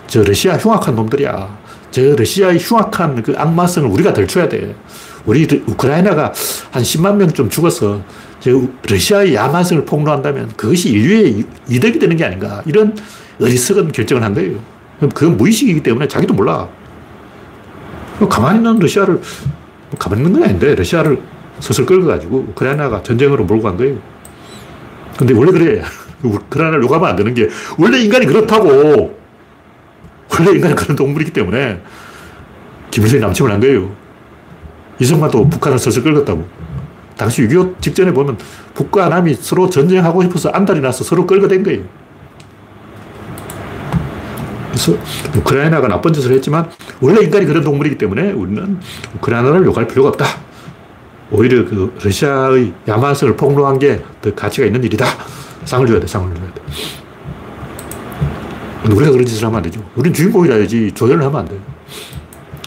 [0.07, 1.59] 저 러시아 흉악한 놈들이야.
[1.91, 4.75] 저 러시아의 흉악한 그 악마성을 우리가 덜쳐야 돼.
[5.25, 6.33] 우리 우크라이나가
[6.71, 8.01] 한 10만 명좀 죽어서
[8.39, 12.61] 저 러시아의 야만성을 폭로한다면 그것이 인류의 이득이 되는 게 아닌가.
[12.65, 12.95] 이런
[13.41, 14.59] 어리석은 결정을 한 거예요.
[15.13, 16.67] 그건 무의식이기 때문에 자기도 몰라.
[18.29, 19.19] 가만히 있는 러시아를,
[19.97, 21.19] 가만히 있는 건 아닌데, 러시아를
[21.61, 23.97] 서슬 끌어가지고 우크라이나가 전쟁으로 몰고 간 거예요.
[25.17, 25.81] 근데 원래 그래.
[26.23, 27.47] 우크라이나를 욕하면 안 되는 게,
[27.77, 29.19] 원래 인간이 그렇다고.
[30.37, 31.81] 원래 인간은 그런 동물이기 때문에
[32.89, 33.91] 김일성이 남침을 한 거예요.
[34.99, 36.47] 이승만도 북한을 서슬 끌었다고.
[37.17, 38.37] 당시 6.25 직전에 보면
[38.73, 41.83] 북과 남이 서로 전쟁하고 싶어서 안달이 나서 서로 끌어댄 거예요.
[44.69, 44.97] 그래서
[45.35, 46.69] 우크라이나가 나쁜 짓을 했지만
[46.99, 48.79] 원래 인간이 그런 동물이기 때문에 우리는
[49.15, 50.25] 우크라이나를 욕할 필요가 없다.
[51.31, 55.05] 오히려 그 러시아의 야만성을 폭로한 게 더 가치가 있는 일이다.
[55.65, 56.61] 상을 줘야 돼, 상을 줘야 돼.
[58.93, 59.83] 우리가 그런 짓을 하면 안 되죠.
[59.95, 61.59] 우린 주인공이라야지 조연을 하면 안 돼요.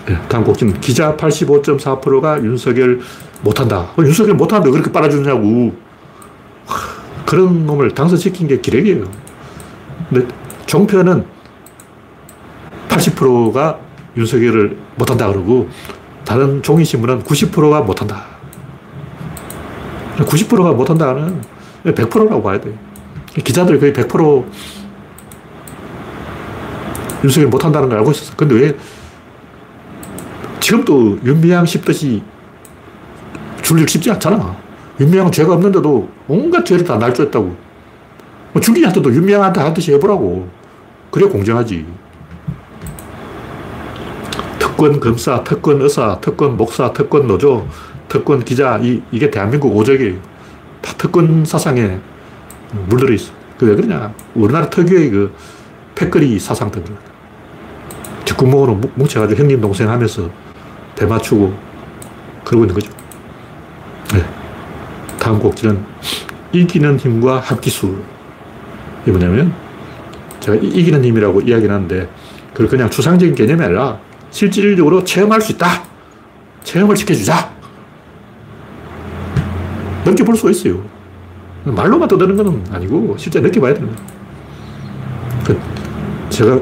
[0.06, 3.00] 네, 다음 곡지는 기자 85.4%가 윤석열
[3.42, 3.90] 못한다.
[3.96, 5.74] 어, 윤석열 못하는데 그렇게 빨아주느냐고.
[7.26, 9.04] 그런 놈을 당선시킨 게 기레기예요.
[10.08, 10.26] 근데
[10.66, 11.24] 종편은
[12.88, 13.78] 80%가
[14.16, 15.68] 윤석열을 못한다 그러고
[16.24, 18.33] 다른 종이신문은 90%가 못한다.
[20.16, 21.40] 90%가 못한다는
[21.84, 22.72] 100%라고 봐야 돼.
[23.42, 24.44] 기자들 거의 100%
[27.24, 28.34] 윤석열 못한다는 걸 알고 있었어.
[28.36, 28.76] 근데 왜
[30.60, 32.22] 지금도 윤미향 씹듯이
[33.62, 34.56] 줄일 쉽지 않잖아.
[35.00, 37.56] 윤미향은 죄가 없는데도 온갖 죄를 다 날조했다고.
[38.52, 40.48] 뭐 중기한테도 윤미향한테 하듯이 해보라고.
[41.10, 41.86] 그래 공정하지.
[44.58, 47.66] 특권 검사, 특권 의사, 특권 목사, 특권 노조,
[48.14, 50.14] 특권 기자, 이, 이게 대한민국 오적이에요.
[50.80, 51.98] 다 특권 사상에
[52.86, 53.32] 물들어 있어.
[53.58, 54.14] 그 왜 그러냐.
[54.36, 55.34] 우리나라 특유의 그
[55.96, 56.94] 패거리 사상 때문에.
[58.24, 60.30] 뒷구멍으로 뭉쳐가지고 형님, 동생 하면서
[60.94, 61.58] 대맞추고
[62.44, 62.92] 그러고 있는 거죠.
[64.12, 64.24] 네.
[65.18, 65.84] 다음 곡지는
[66.52, 68.00] 이기는 힘과 합기술.
[69.06, 69.52] 이 뭐냐면
[70.38, 72.08] 제가 이기는 힘이라고 이야기를 하는데
[72.52, 73.98] 그걸 그냥 추상적인 개념이 아니라
[74.30, 75.66] 실질적으로 체험할 수 있다.
[76.62, 77.53] 체험을 시켜주자.
[80.04, 80.82] 느껴볼 수가 있어요.
[81.64, 84.08] 말로만 떠드는 건 아니고 실제 느껴봐야 되는 거예요.
[85.44, 85.60] 그
[86.30, 86.60] 제가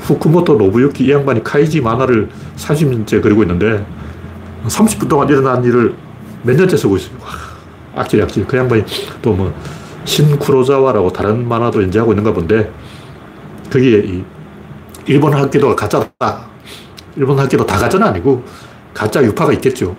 [0.00, 3.84] 후쿠모토 노부유키 이 양반이 카이지 만화를 30년째 그리고 있는데
[4.66, 5.94] 30분 동안 일어난 일을
[6.42, 7.16] 몇 년째 쓰고 있어요.
[7.94, 8.46] 악질, 악질.
[8.46, 8.84] 그 양반이
[9.22, 9.52] 또 뭐,
[10.04, 12.70] 신쿠로자와라고 다른 만화도 연재하고 있는가 본데,
[13.72, 14.24] 거기에 이
[15.06, 16.46] 일본 학기도가 가짜다.
[17.16, 18.44] 일본 학기도 다 가짜는 아니고,
[18.94, 19.96] 가짜 유파가 있겠죠.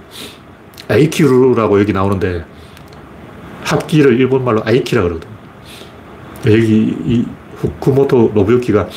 [0.88, 2.46] 아이키루라고 여기 나오는데,
[3.68, 5.30] 합기를 일본말로 아이키라 그러거든.
[6.46, 7.26] 여기 이
[7.58, 8.88] 후쿠모토 노부유키가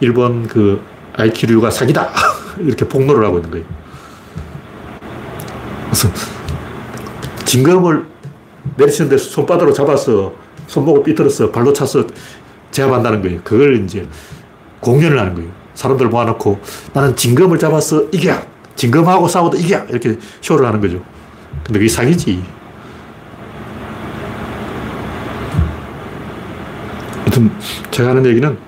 [0.00, 0.82] 일본 그
[1.16, 2.10] 아이키류가 사기다.
[2.60, 3.66] 이렇게 폭로를 하고 있는 거예요.
[5.84, 6.08] 그래서
[7.46, 8.04] 징검을
[8.76, 10.34] 내리치는데 손바닥으로 잡아서
[10.66, 12.06] 손목을 삐뚤어서 발로 차서
[12.70, 13.40] 제압한다는 거예요.
[13.42, 14.06] 그걸 이제
[14.80, 15.50] 공연을 하는 거예요.
[15.74, 16.60] 사람들 모아놓고
[16.92, 18.36] 나는 징검을 잡아서 이겨!
[18.76, 19.82] 징검하고 싸워도 이겨!
[19.88, 21.02] 이렇게 쇼를 하는 거죠.
[21.64, 22.42] 근데 그게 사기지.
[27.40, 27.50] 아무튼
[27.90, 28.58] 제가 하는 얘기는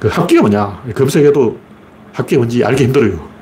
[0.00, 0.82] 그 합기가 뭐냐.
[0.94, 1.58] 검색해도
[2.12, 3.36] 합기가 뭔지 알기 힘들어요.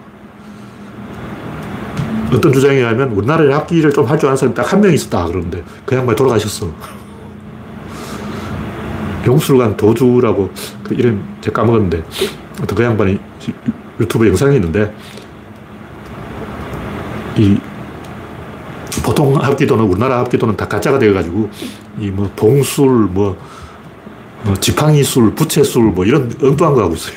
[2.33, 5.63] 어떤 주장에 의하면 우리나라에 합기를 좀 할 줄 아는 사람이 딱 한 명 있었다 그러는데
[5.87, 6.69] 그 양반이 돌아가셨어.
[9.27, 10.51] 용술관 도주라고
[10.83, 12.05] 그 이름 제가 까먹었는데
[12.63, 13.19] 어떤 그 양반이
[14.01, 14.95] 유튜브 영상이 있는데
[17.39, 17.57] 이
[19.05, 21.51] 보통 합기도는 우리나라 합기도는 다 가짜가 되어가지고
[22.01, 23.37] 이 뭐 봉술 뭐,
[24.45, 27.17] 뭐 지팡이술 부채술 뭐 이런 엉뚱한 거 하고 있어요.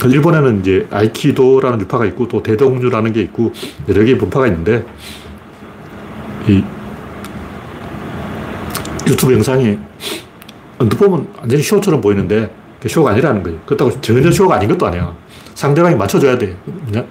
[0.00, 3.52] 그 일본에는 이제 아이키도라는 유파가 있고 또 대동주라는 게 있고
[3.88, 4.84] 여러 개의 분파가 있는데
[6.48, 6.62] 이
[9.08, 9.78] 유튜브 영상이
[10.78, 13.58] 언뜻 보면 완전히 쇼처럼 보이는데 그게 쇼가 아니라는 거예요.
[13.66, 15.12] 그렇다고 전혀 쇼가 아닌 것도 아니야.
[15.54, 16.56] 상대방이 맞춰줘야 돼.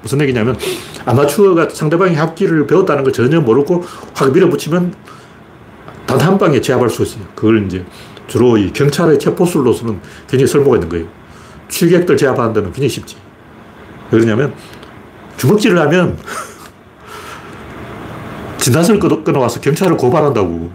[0.02, 0.58] 무슨 얘기냐면
[1.06, 3.84] 아마추어가 상대방이 합기를 배웠다는 걸 전혀 모르고
[4.14, 4.94] 확 밀어붙이면
[6.08, 7.24] 단 한 방에 제압할 수 있어요.
[7.36, 7.86] 그걸 이제
[8.28, 11.06] 주로 이 경찰의 체포술로서는 굉장히 쓸모가 있는 거예요.
[11.70, 13.15] 취객들 제압하는 데는 굉장히 쉽지.
[14.12, 14.54] 왜 그러냐면
[15.38, 16.17] 주먹질을 하면
[18.58, 20.72] 진단서를 끊어와서 경찰을 고발한다고.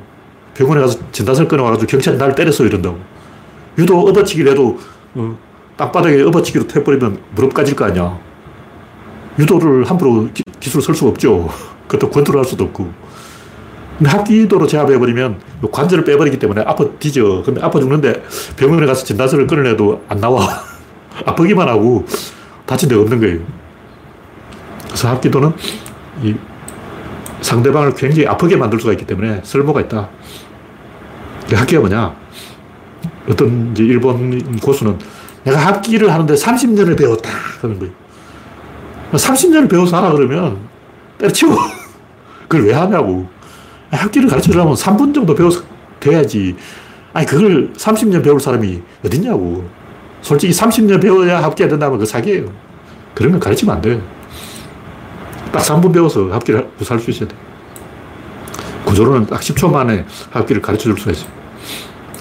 [0.55, 2.99] 병원에 가서 진단서를 끊어와가지고 경찰이 나를 때렸어 이런다고.
[3.79, 4.79] 유도 업어치기를 해도
[5.14, 5.37] 어,
[5.77, 8.18] 땅바닥에 업어치기로 태버리면 무릎 까질 거 아니야.
[9.38, 11.49] 유도를 함부로 기, 기술을 쓸 수가 없죠.
[11.88, 12.92] 그것도 컨트롤 할 수도 없고.
[14.03, 17.41] 근데 합기도로 제압해버리면 관절을 빼버리기 때문에 아파 뒤져.
[17.47, 18.25] 근데 아파 죽는데
[18.57, 20.45] 병원에 가서 진단서를 끊어내도 안 나와.
[21.25, 22.05] 아프기만 하고
[22.67, 23.38] 다친 데가 없는 거예요.
[24.87, 25.53] 그래서 합기도는
[26.25, 26.35] 이
[27.43, 30.09] 상대방을 굉장히 아프게 만들 수가 있기 때문에 쓸모가 있다.
[31.55, 32.17] 합기가 뭐냐?
[33.29, 34.99] 어떤 이제 일본 고수는
[35.45, 37.31] 내가 합기를 하는데 30년을 배웠다.
[37.61, 37.93] 그런 거예요.
[39.12, 40.59] 30년을 배워서 하라 그러면
[41.19, 41.57] 때려치워.
[42.49, 43.29] 그걸 왜 하냐고.
[43.96, 45.62] 합기를 가르쳐 주려면 3분 정도 배워서
[46.00, 46.57] 돼야지.
[47.12, 49.68] 아니, 그걸 30년 배울 사람이 어딨냐고.
[50.22, 52.50] 솔직히 30년 배워야 합기가 된다면 그 사기예요.
[53.14, 54.00] 그런 거 가르치면 안 돼.
[55.52, 57.37] 딱 3분 배워서 합기를 구사할 수 있어야 돼.
[58.85, 61.31] 구조로는 딱 10초 만에 합기를 가르쳐 줄 수가 있어요.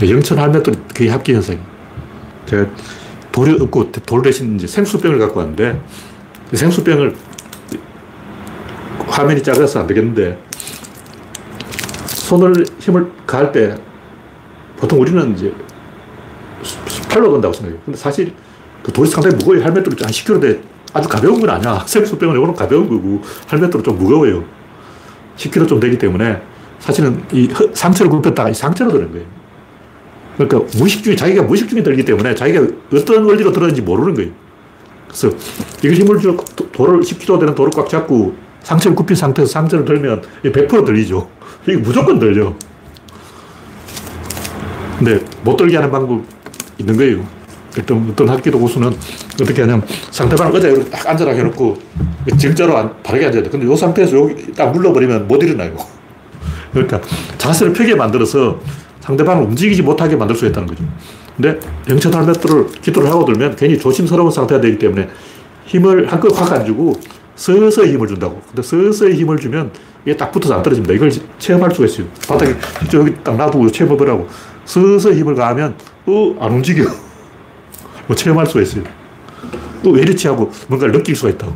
[0.02, 1.64] 영천 할매들이 그게 합기 현상이에요.
[2.48, 2.66] 제가
[3.32, 5.80] 돌이 없고 돌 대신 이제 생수병을 갖고 왔는데
[6.54, 7.16] 생수병을
[9.08, 10.38] 화면이 작아서 안 되겠는데
[12.32, 13.76] 손을 힘을 가할 때
[14.78, 15.54] 보통 우리는 이제
[17.10, 17.82] 팔로 건다고 생각해요.
[17.84, 18.32] 근데 사실
[18.82, 19.64] 그 돌이 상당히 무거워요.
[19.66, 20.62] 할매돌이 한 10kg인데
[20.94, 21.84] 아주 가벼운 건 아니야.
[21.86, 24.46] 생수병은 이거는 가벼운 거고 할매돌은 좀 무거워요.
[25.36, 26.42] 10kg 좀 되기 때문에
[26.80, 29.26] 사실은 이 상처를 굽혔다가 이 상처로 드는 거예요.
[30.38, 34.32] 그러니까 무의식 중에 자기가 무의식 중에 들기 때문에 자기가 어떤 원리로 들었는지 모르는 거예요.
[35.10, 35.30] 그래서
[35.80, 36.38] 이걸 힘을 주
[36.72, 41.41] 돌을 10kg 되는 돌을 꽉 잡고 상처를 굽힌 상태에서 상처를 들면 100% 들리죠.
[41.68, 42.54] 이게 무조건 들려.
[44.98, 46.24] 근데 못 들게 하는 방법
[46.78, 47.26] 있는 거예요.
[47.78, 48.90] 어떤, 어떤 학기도 고수는
[49.42, 51.78] 어떻게 하냐면 상대방을 의자에 이렇게 딱 앉아라 해놓고
[52.38, 53.50] 질자로 바르게 앉아야 돼.
[53.50, 55.76] 근데 이 상태에서 여기 딱 눌러버리면 못 일어나요.
[56.74, 57.02] 그러니까
[57.38, 58.60] 자세를 펴게 만들어서
[59.00, 60.84] 상대방을 움직이지 못하게 만들 수 있다는 거죠.
[61.36, 61.60] 근데
[61.90, 65.10] 영천 할매들을 기도를 하고 들면 괜히 조심스러운 상태가 되기 때문에
[65.66, 67.00] 힘을 한껏 확 안 주고
[67.46, 68.40] 서서히 힘을 준다고.
[68.48, 69.72] 근데 서서히 힘을 주면
[70.06, 70.94] 이게 딱 붙어서 안 떨어집니다.
[70.94, 72.06] 이걸 체험할 수가 있어요.
[72.28, 72.56] 바닥에
[72.94, 74.28] 여기 딱 놔두고 체험해보라고.
[74.66, 75.74] 서서히 힘을 가하면,
[76.06, 76.84] 어, 안 움직여.
[78.06, 78.84] 뭐 체험할 수가 있어요.
[79.84, 81.54] 또 외리치 하고 뭔가를 느낄 수가 있다고.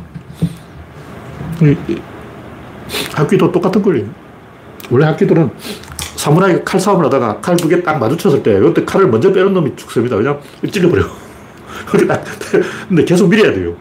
[3.14, 4.06] 학기도 똑같은 거예요.
[4.90, 5.50] 원래 학기들은
[6.16, 9.76] 사무라이 칼 싸움을 하다가 칼 두 개 딱 마주쳤을 때, 이때 칼을 먼저 빼는 놈이
[9.76, 10.16] 죽습니다.
[10.16, 11.04] 왜냐면 찔려버려.
[12.88, 13.76] 근데 계속 밀어야 돼요.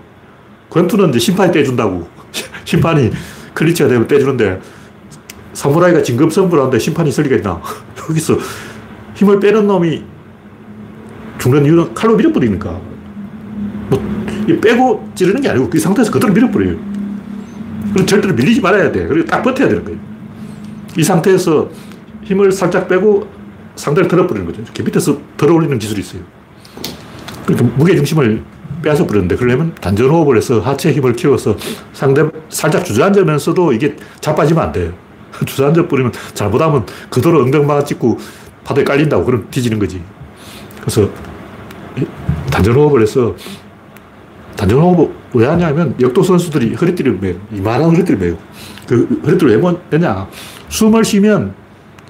[0.75, 2.05] 권투는 이제 심판이 떼준다고.
[2.65, 3.09] 심판이
[3.53, 4.59] 클리치가 되면 떼주는데,
[5.53, 7.61] 사무라이가 진검승부를 하는데 심판이 있을 리가 있나.
[8.09, 8.37] 여기서
[9.15, 10.03] 힘을 빼는 놈이
[11.37, 12.81] 죽는 이유는 칼로 밀어버리니까.
[13.89, 14.25] 뭐,
[14.61, 16.75] 빼고 찌르는 게 아니고 그 상태에서 그대로 밀어버려요.
[17.93, 19.07] 그럼 절대로 밀리지 말아야 돼.
[19.07, 19.97] 그리고 딱 버텨야 되는 거예요.
[20.97, 21.69] 이 상태에서
[22.23, 23.29] 힘을 살짝 빼고
[23.77, 24.61] 상대를 들어버리는 거죠.
[24.61, 26.21] 이렇게 밑에서 들어올리는 기술이 있어요.
[27.45, 28.43] 그러니까 무게중심을
[28.85, 31.57] 빼앗아 버리는데, 그러려면 단전호흡을 해서 하체 힘을 키워서
[31.91, 34.93] 상대 살짝 주저앉으면서도 이게 자빠지면 안 돼요.
[35.43, 38.19] 주저앉아 버리면 잘못하면 그대로 엉덩방아 찍고
[38.63, 40.01] 바닥에 깔린다고 그럼 뒤지는 거지.
[40.79, 41.09] 그래서
[42.51, 43.35] 단전호흡을 해서
[44.55, 47.35] 단전호흡을 왜 하냐면 역도 선수들이 허리띠를 매요.
[47.51, 48.37] 이만한 허리띠를 매요.
[48.87, 50.27] 그 허리띠를 왜 매냐.
[50.69, 51.55] 숨을 쉬면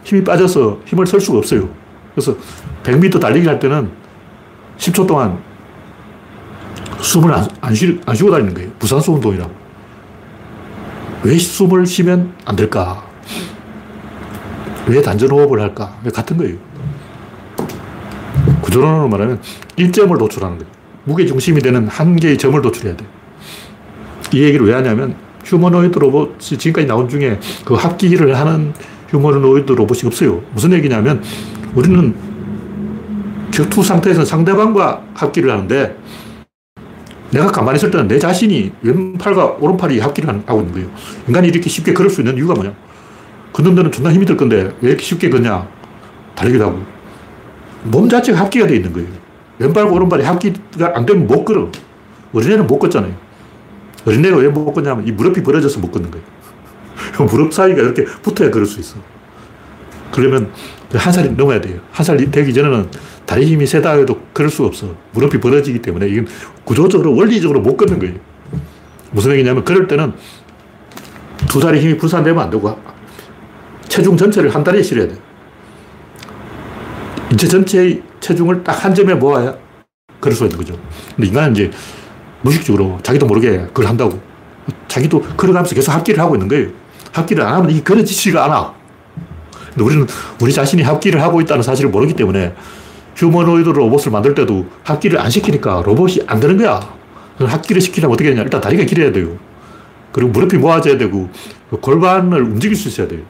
[0.03, 1.69] 힘이 빠져서 힘을 쓸 수가 없어요.
[2.13, 2.35] 그래서
[2.83, 3.89] 100m 달리기 할 때는
[4.77, 5.39] 10초 동안
[7.05, 8.69] 숨을 안, 안, 쉬, 안 쉬고 다니는 거예요.
[8.79, 9.51] 부산수 운동이라고.
[11.23, 13.05] 왜 숨을 쉬면 안 될까?
[14.87, 15.95] 왜 단전호흡을 할까?
[16.13, 16.57] 같은 거예요.
[18.61, 19.39] 구조론으로 말하면
[19.77, 20.71] 1점을 도출하는 거예요.
[21.05, 23.07] 무게중심이 되는 한 개의 점을 도출해야 돼요.
[24.33, 28.73] 이 얘기를 왜 하냐면 휴머노이드 로봇이 지금까지 나온 중에 그 합기를 하는
[29.09, 30.41] 휴머노이드 로봇이 없어요.
[30.53, 31.23] 무슨 얘기냐면
[31.75, 32.15] 우리는
[33.51, 35.95] 격투 상태에서 상대방과 합기를 하는데
[37.31, 40.87] 내가 가만히 있을 때는 내 자신이 왼팔과 오른팔이 합기를 하고 있는 거예요.
[41.27, 42.73] 인간이 이렇게 쉽게 걸을 수 있는 이유가 뭐냐?
[43.53, 45.67] 걷는 데는 존나 힘이 들 건데 왜 이렇게 쉽게 걷냐?
[46.35, 46.83] 달리기도 하고.
[47.83, 49.07] 몸 자체가 합기가 되어 있는 거예요.
[49.59, 51.69] 왼발과 오른발이 합기가 안 되면 못 걸어.
[52.33, 53.13] 어린애는 못 걷잖아요.
[54.05, 56.25] 어린애가 왜 못 걷냐면 이 무릎이 벌어져서 못 걷는 거예요.
[57.31, 58.97] 무릎 사이가 이렇게 붙어야 걸을 수 있어.
[60.11, 60.51] 그러면
[60.93, 61.79] 한 살이 넘어야 돼요.
[61.91, 62.89] 한 살이 되기 전에는
[63.25, 64.95] 다리 힘이 세다 해도 걸을 수가 없어.
[65.13, 66.27] 무릎이 벌어지기 때문에 이건
[66.63, 68.15] 구조적으로 원리적으로 못 걷는 거예요.
[69.11, 70.13] 무슨 얘기냐면 그럴 때는
[71.47, 72.77] 두 다리 힘이 분산되면 안 되고
[73.87, 75.15] 체중 전체를 한 다리에 실어야 돼.
[77.31, 79.55] 인체 전체의 체중을 딱 한 점에 모아야
[80.21, 80.77] 걸을 수 있는 거죠.
[81.15, 81.71] 근데 인간은 이제
[82.41, 84.19] 무식적으로 자기도 모르게 그걸 한다고.
[84.87, 86.69] 자기도 걸어가면서 계속 합기를 하고 있는 거예요.
[87.11, 88.73] 합기를 안 하면 이게 걸어지지가 않아.
[89.69, 90.07] 근데 우리는
[90.41, 92.53] 우리 자신이 합기를 하고 있다는 사실을 모르기 때문에
[93.15, 96.79] 휴머노이드 로봇을 만들 때도 합기를 안 시키니까 로봇이 안 되는 거야.
[97.39, 98.41] 합기를 시키려면 어떻게 되냐.
[98.43, 99.37] 일단 다리가 길어야 돼요.
[100.11, 101.29] 그리고 무릎이 모아져야 되고
[101.81, 103.21] 골반을 움직일 수 있어야 돼요.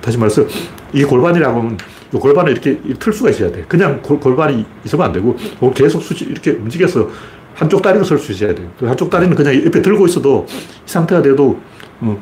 [0.00, 0.44] 다시 말해서
[0.92, 1.78] 이 골반이라고 하면
[2.12, 3.64] 이 골반을 이렇게 틀 수가 있어야 돼.
[3.68, 5.36] 그냥 골, 반이 있으면 안 되고
[5.74, 7.08] 계속 수직 이렇게 움직여서
[7.54, 8.68] 한쪽 다리로 설 수 있어야 돼요.
[8.80, 10.52] 한쪽 다리는 그냥 옆에 들고 있어도 이
[10.86, 11.60] 상태가 돼도
[12.00, 12.20] 어,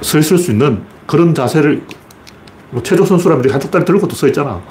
[0.00, 1.82] 서 있을 수 있는 그런 자세를
[2.70, 4.62] 뭐 체조 선수라면 한쪽 다리 들고도 서 있잖아.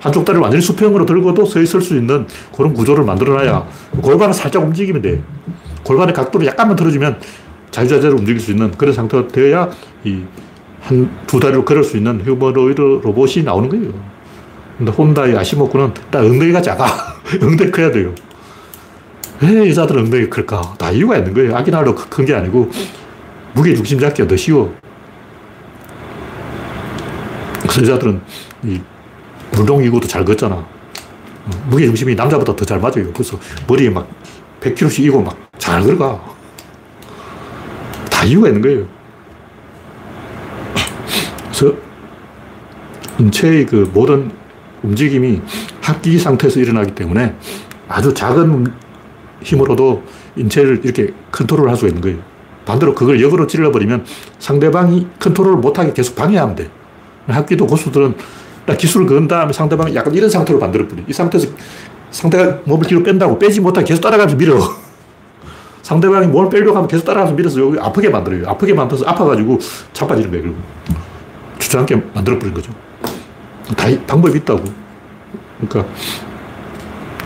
[0.00, 2.26] 한쪽 다리를 완전히 수평으로 들고도 서 있을 수 있는
[2.56, 3.66] 그런 구조를 만들어놔야
[4.02, 5.22] 골반을 살짝 움직이면 돼.
[5.84, 7.20] 골반의 각도를 약간만 틀어주면
[7.70, 9.70] 자유자재로 움직일 수 있는 그런 상태가 되어야
[10.04, 10.22] 이
[10.82, 13.92] 한 두 다리로 걸을 수 있는 휴머노이드 로봇이 나오는 거예요.
[14.78, 16.86] 근데 혼다의 아시모쿠는 딱 엉덩이가 작아.
[17.42, 18.14] 엉덩이 커야 돼요.
[19.42, 20.74] 왜 여자들은 엉덩이 클까?
[20.78, 21.54] 다 이유가 있는 거예요.
[21.54, 22.70] 아기날로 큰 게 아니고
[23.52, 24.74] 무게 중심 잡기가 더 쉬워.
[27.62, 28.20] 그래서 여자들은
[28.64, 28.80] 이
[29.58, 30.64] 운동이고도 잘 걷잖아.
[31.68, 33.12] 무게 중심이 남자보다 더 잘 맞아요.
[33.12, 34.08] 그래서 머리에 막
[34.60, 36.20] 100kg씩 이고 막 잘 걸어가.
[38.10, 38.86] 다 이유가 있는 거예요.
[41.44, 41.76] 그래서
[43.18, 44.32] 인체의 그 모든
[44.82, 45.40] 움직임이
[45.82, 47.36] 합기 상태에서 일어나기 때문에
[47.88, 48.72] 아주 작은
[49.42, 50.02] 힘으로도
[50.36, 52.18] 인체를 이렇게 컨트롤 할 수가 있는 거예요.
[52.64, 54.04] 반대로 그걸 역으로 찔러버리면
[54.38, 56.70] 상대방이 컨트롤을 못하게 계속 방해하면 돼.
[57.28, 58.14] 합기도 고수들은
[58.76, 61.02] 기술을 그은 다음에 상대방이 약간 이런 상태로 만들어버려.
[61.06, 61.48] 이 상태에서
[62.10, 64.58] 상대가 몸을 뒤로 뺀다고 빼지 못하게 계속 따라가면서 밀어.
[65.82, 68.48] 상대방이 몸을 빼려고 하면 계속 따라가서 밀어서 여기 아프게 만들어요.
[68.48, 69.58] 아프게 만들어서 아파가지고
[69.92, 70.54] 자빠지는 거예요.
[71.58, 72.72] 주저앉게 만들어버린 거죠.
[73.76, 74.64] 다 방법이 있다고.
[75.60, 75.92] 그러니까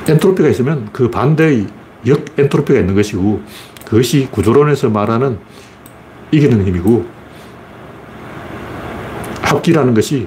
[0.08, 1.66] 엔트로피가 있으면 그 반대의
[2.06, 3.40] 역 엔트로피가 있는 것이고
[3.84, 5.38] 그것이 구조론에서 말하는
[6.30, 7.06] 이기는 힘이고
[9.42, 10.26] 합기라는 것이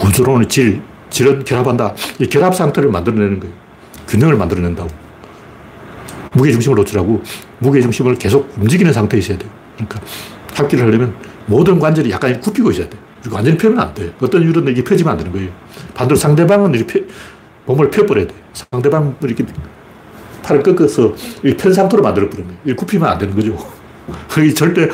[0.00, 1.94] 구조론의 질, 질은 결합한다.
[2.18, 3.54] 이 결합 상태를 만들어내는 거예요.
[4.08, 4.88] 균형을 만들어낸다고.
[6.32, 7.22] 무게중심을 놓치라고
[7.58, 9.50] 무게중심을 계속 움직이는 상태에 있어야 돼요.
[9.74, 10.00] 그러니까
[10.54, 11.14] 합기를 하려면
[11.46, 13.00] 모든 관절이 약간 굽히고 있어야 돼요.
[13.30, 14.10] 완전히 펴면 안 돼요.
[14.20, 15.50] 어떤 이유로 이게 펴지면 안 되는 거예요.
[15.94, 17.06] 반대로 상대방은 이렇게 펴,
[17.66, 18.38] 몸을 펴버려야 돼요.
[18.52, 19.44] 상대방을 이렇게
[20.42, 21.14] 팔을 꺾어서
[21.58, 22.60] 편 상태로 만들어버리는 거예요.
[22.64, 23.58] 이렇게 굽히면 안 되는 거죠.
[24.54, 24.88] 절대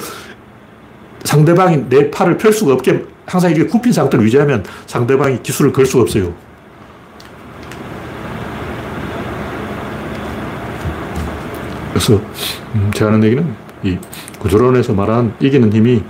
[1.25, 6.03] 상대방이 내 팔을 펼 수가 없게 항상 이렇게 굽힌 상태를 유지하면 상대방이 기술을 걸 수가
[6.03, 6.33] 없어요.
[11.91, 12.21] 그래서
[12.75, 13.99] 음, 제가 하는 얘기는 이
[14.39, 16.03] 구조론에서 말한 이기는 힘이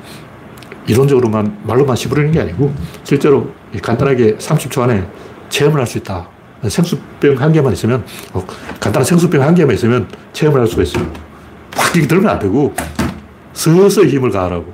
[0.86, 3.50] 이론적으로만 말로만 씹으려는 게 아니고 실제로
[3.82, 5.06] 간단하게 30초 안에
[5.48, 6.28] 체험을 할 수 있다.
[6.68, 8.44] 생수병 한 개만 있으면 어,
[8.80, 11.10] 간단한 생수병 한 개만 있으면 체험을 할 수가 있어요.
[11.74, 12.74] 확 이렇게 들면 안 되고
[13.52, 14.72] 서서히 힘을 가하라고.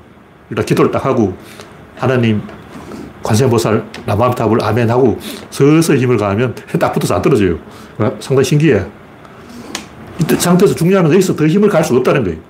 [0.51, 1.37] 일단 기도를 딱 하고
[2.03, 2.43] 하나님
[3.23, 7.57] 관세음보살 남암탑을 아멘하고 서서히 힘을 가하면 딱 붙어서 안 떨어져요.
[8.19, 8.85] 상당히 신기해.
[10.21, 12.41] 이때 상태에서 중요한 건 여기서 더 힘을 갈 수가 없다는 거예요.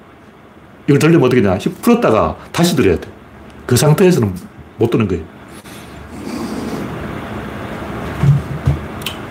[0.87, 1.59] 이걸 들려면 어떻게 되냐.
[1.59, 3.11] 힘 풀었다가 다시 들여야 돼.
[3.67, 4.35] 그 상태에서는
[4.79, 5.23] 못 드는 거예요.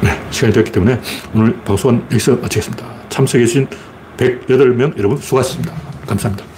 [0.01, 1.01] 네, 시간이 되었기 때문에
[1.33, 2.85] 오늘 방송은 여기서 마치겠습니다.
[3.09, 3.67] 참석해주신
[4.17, 5.73] 108명 여러분 수고하셨습니다.
[6.05, 6.50] 감사합니다.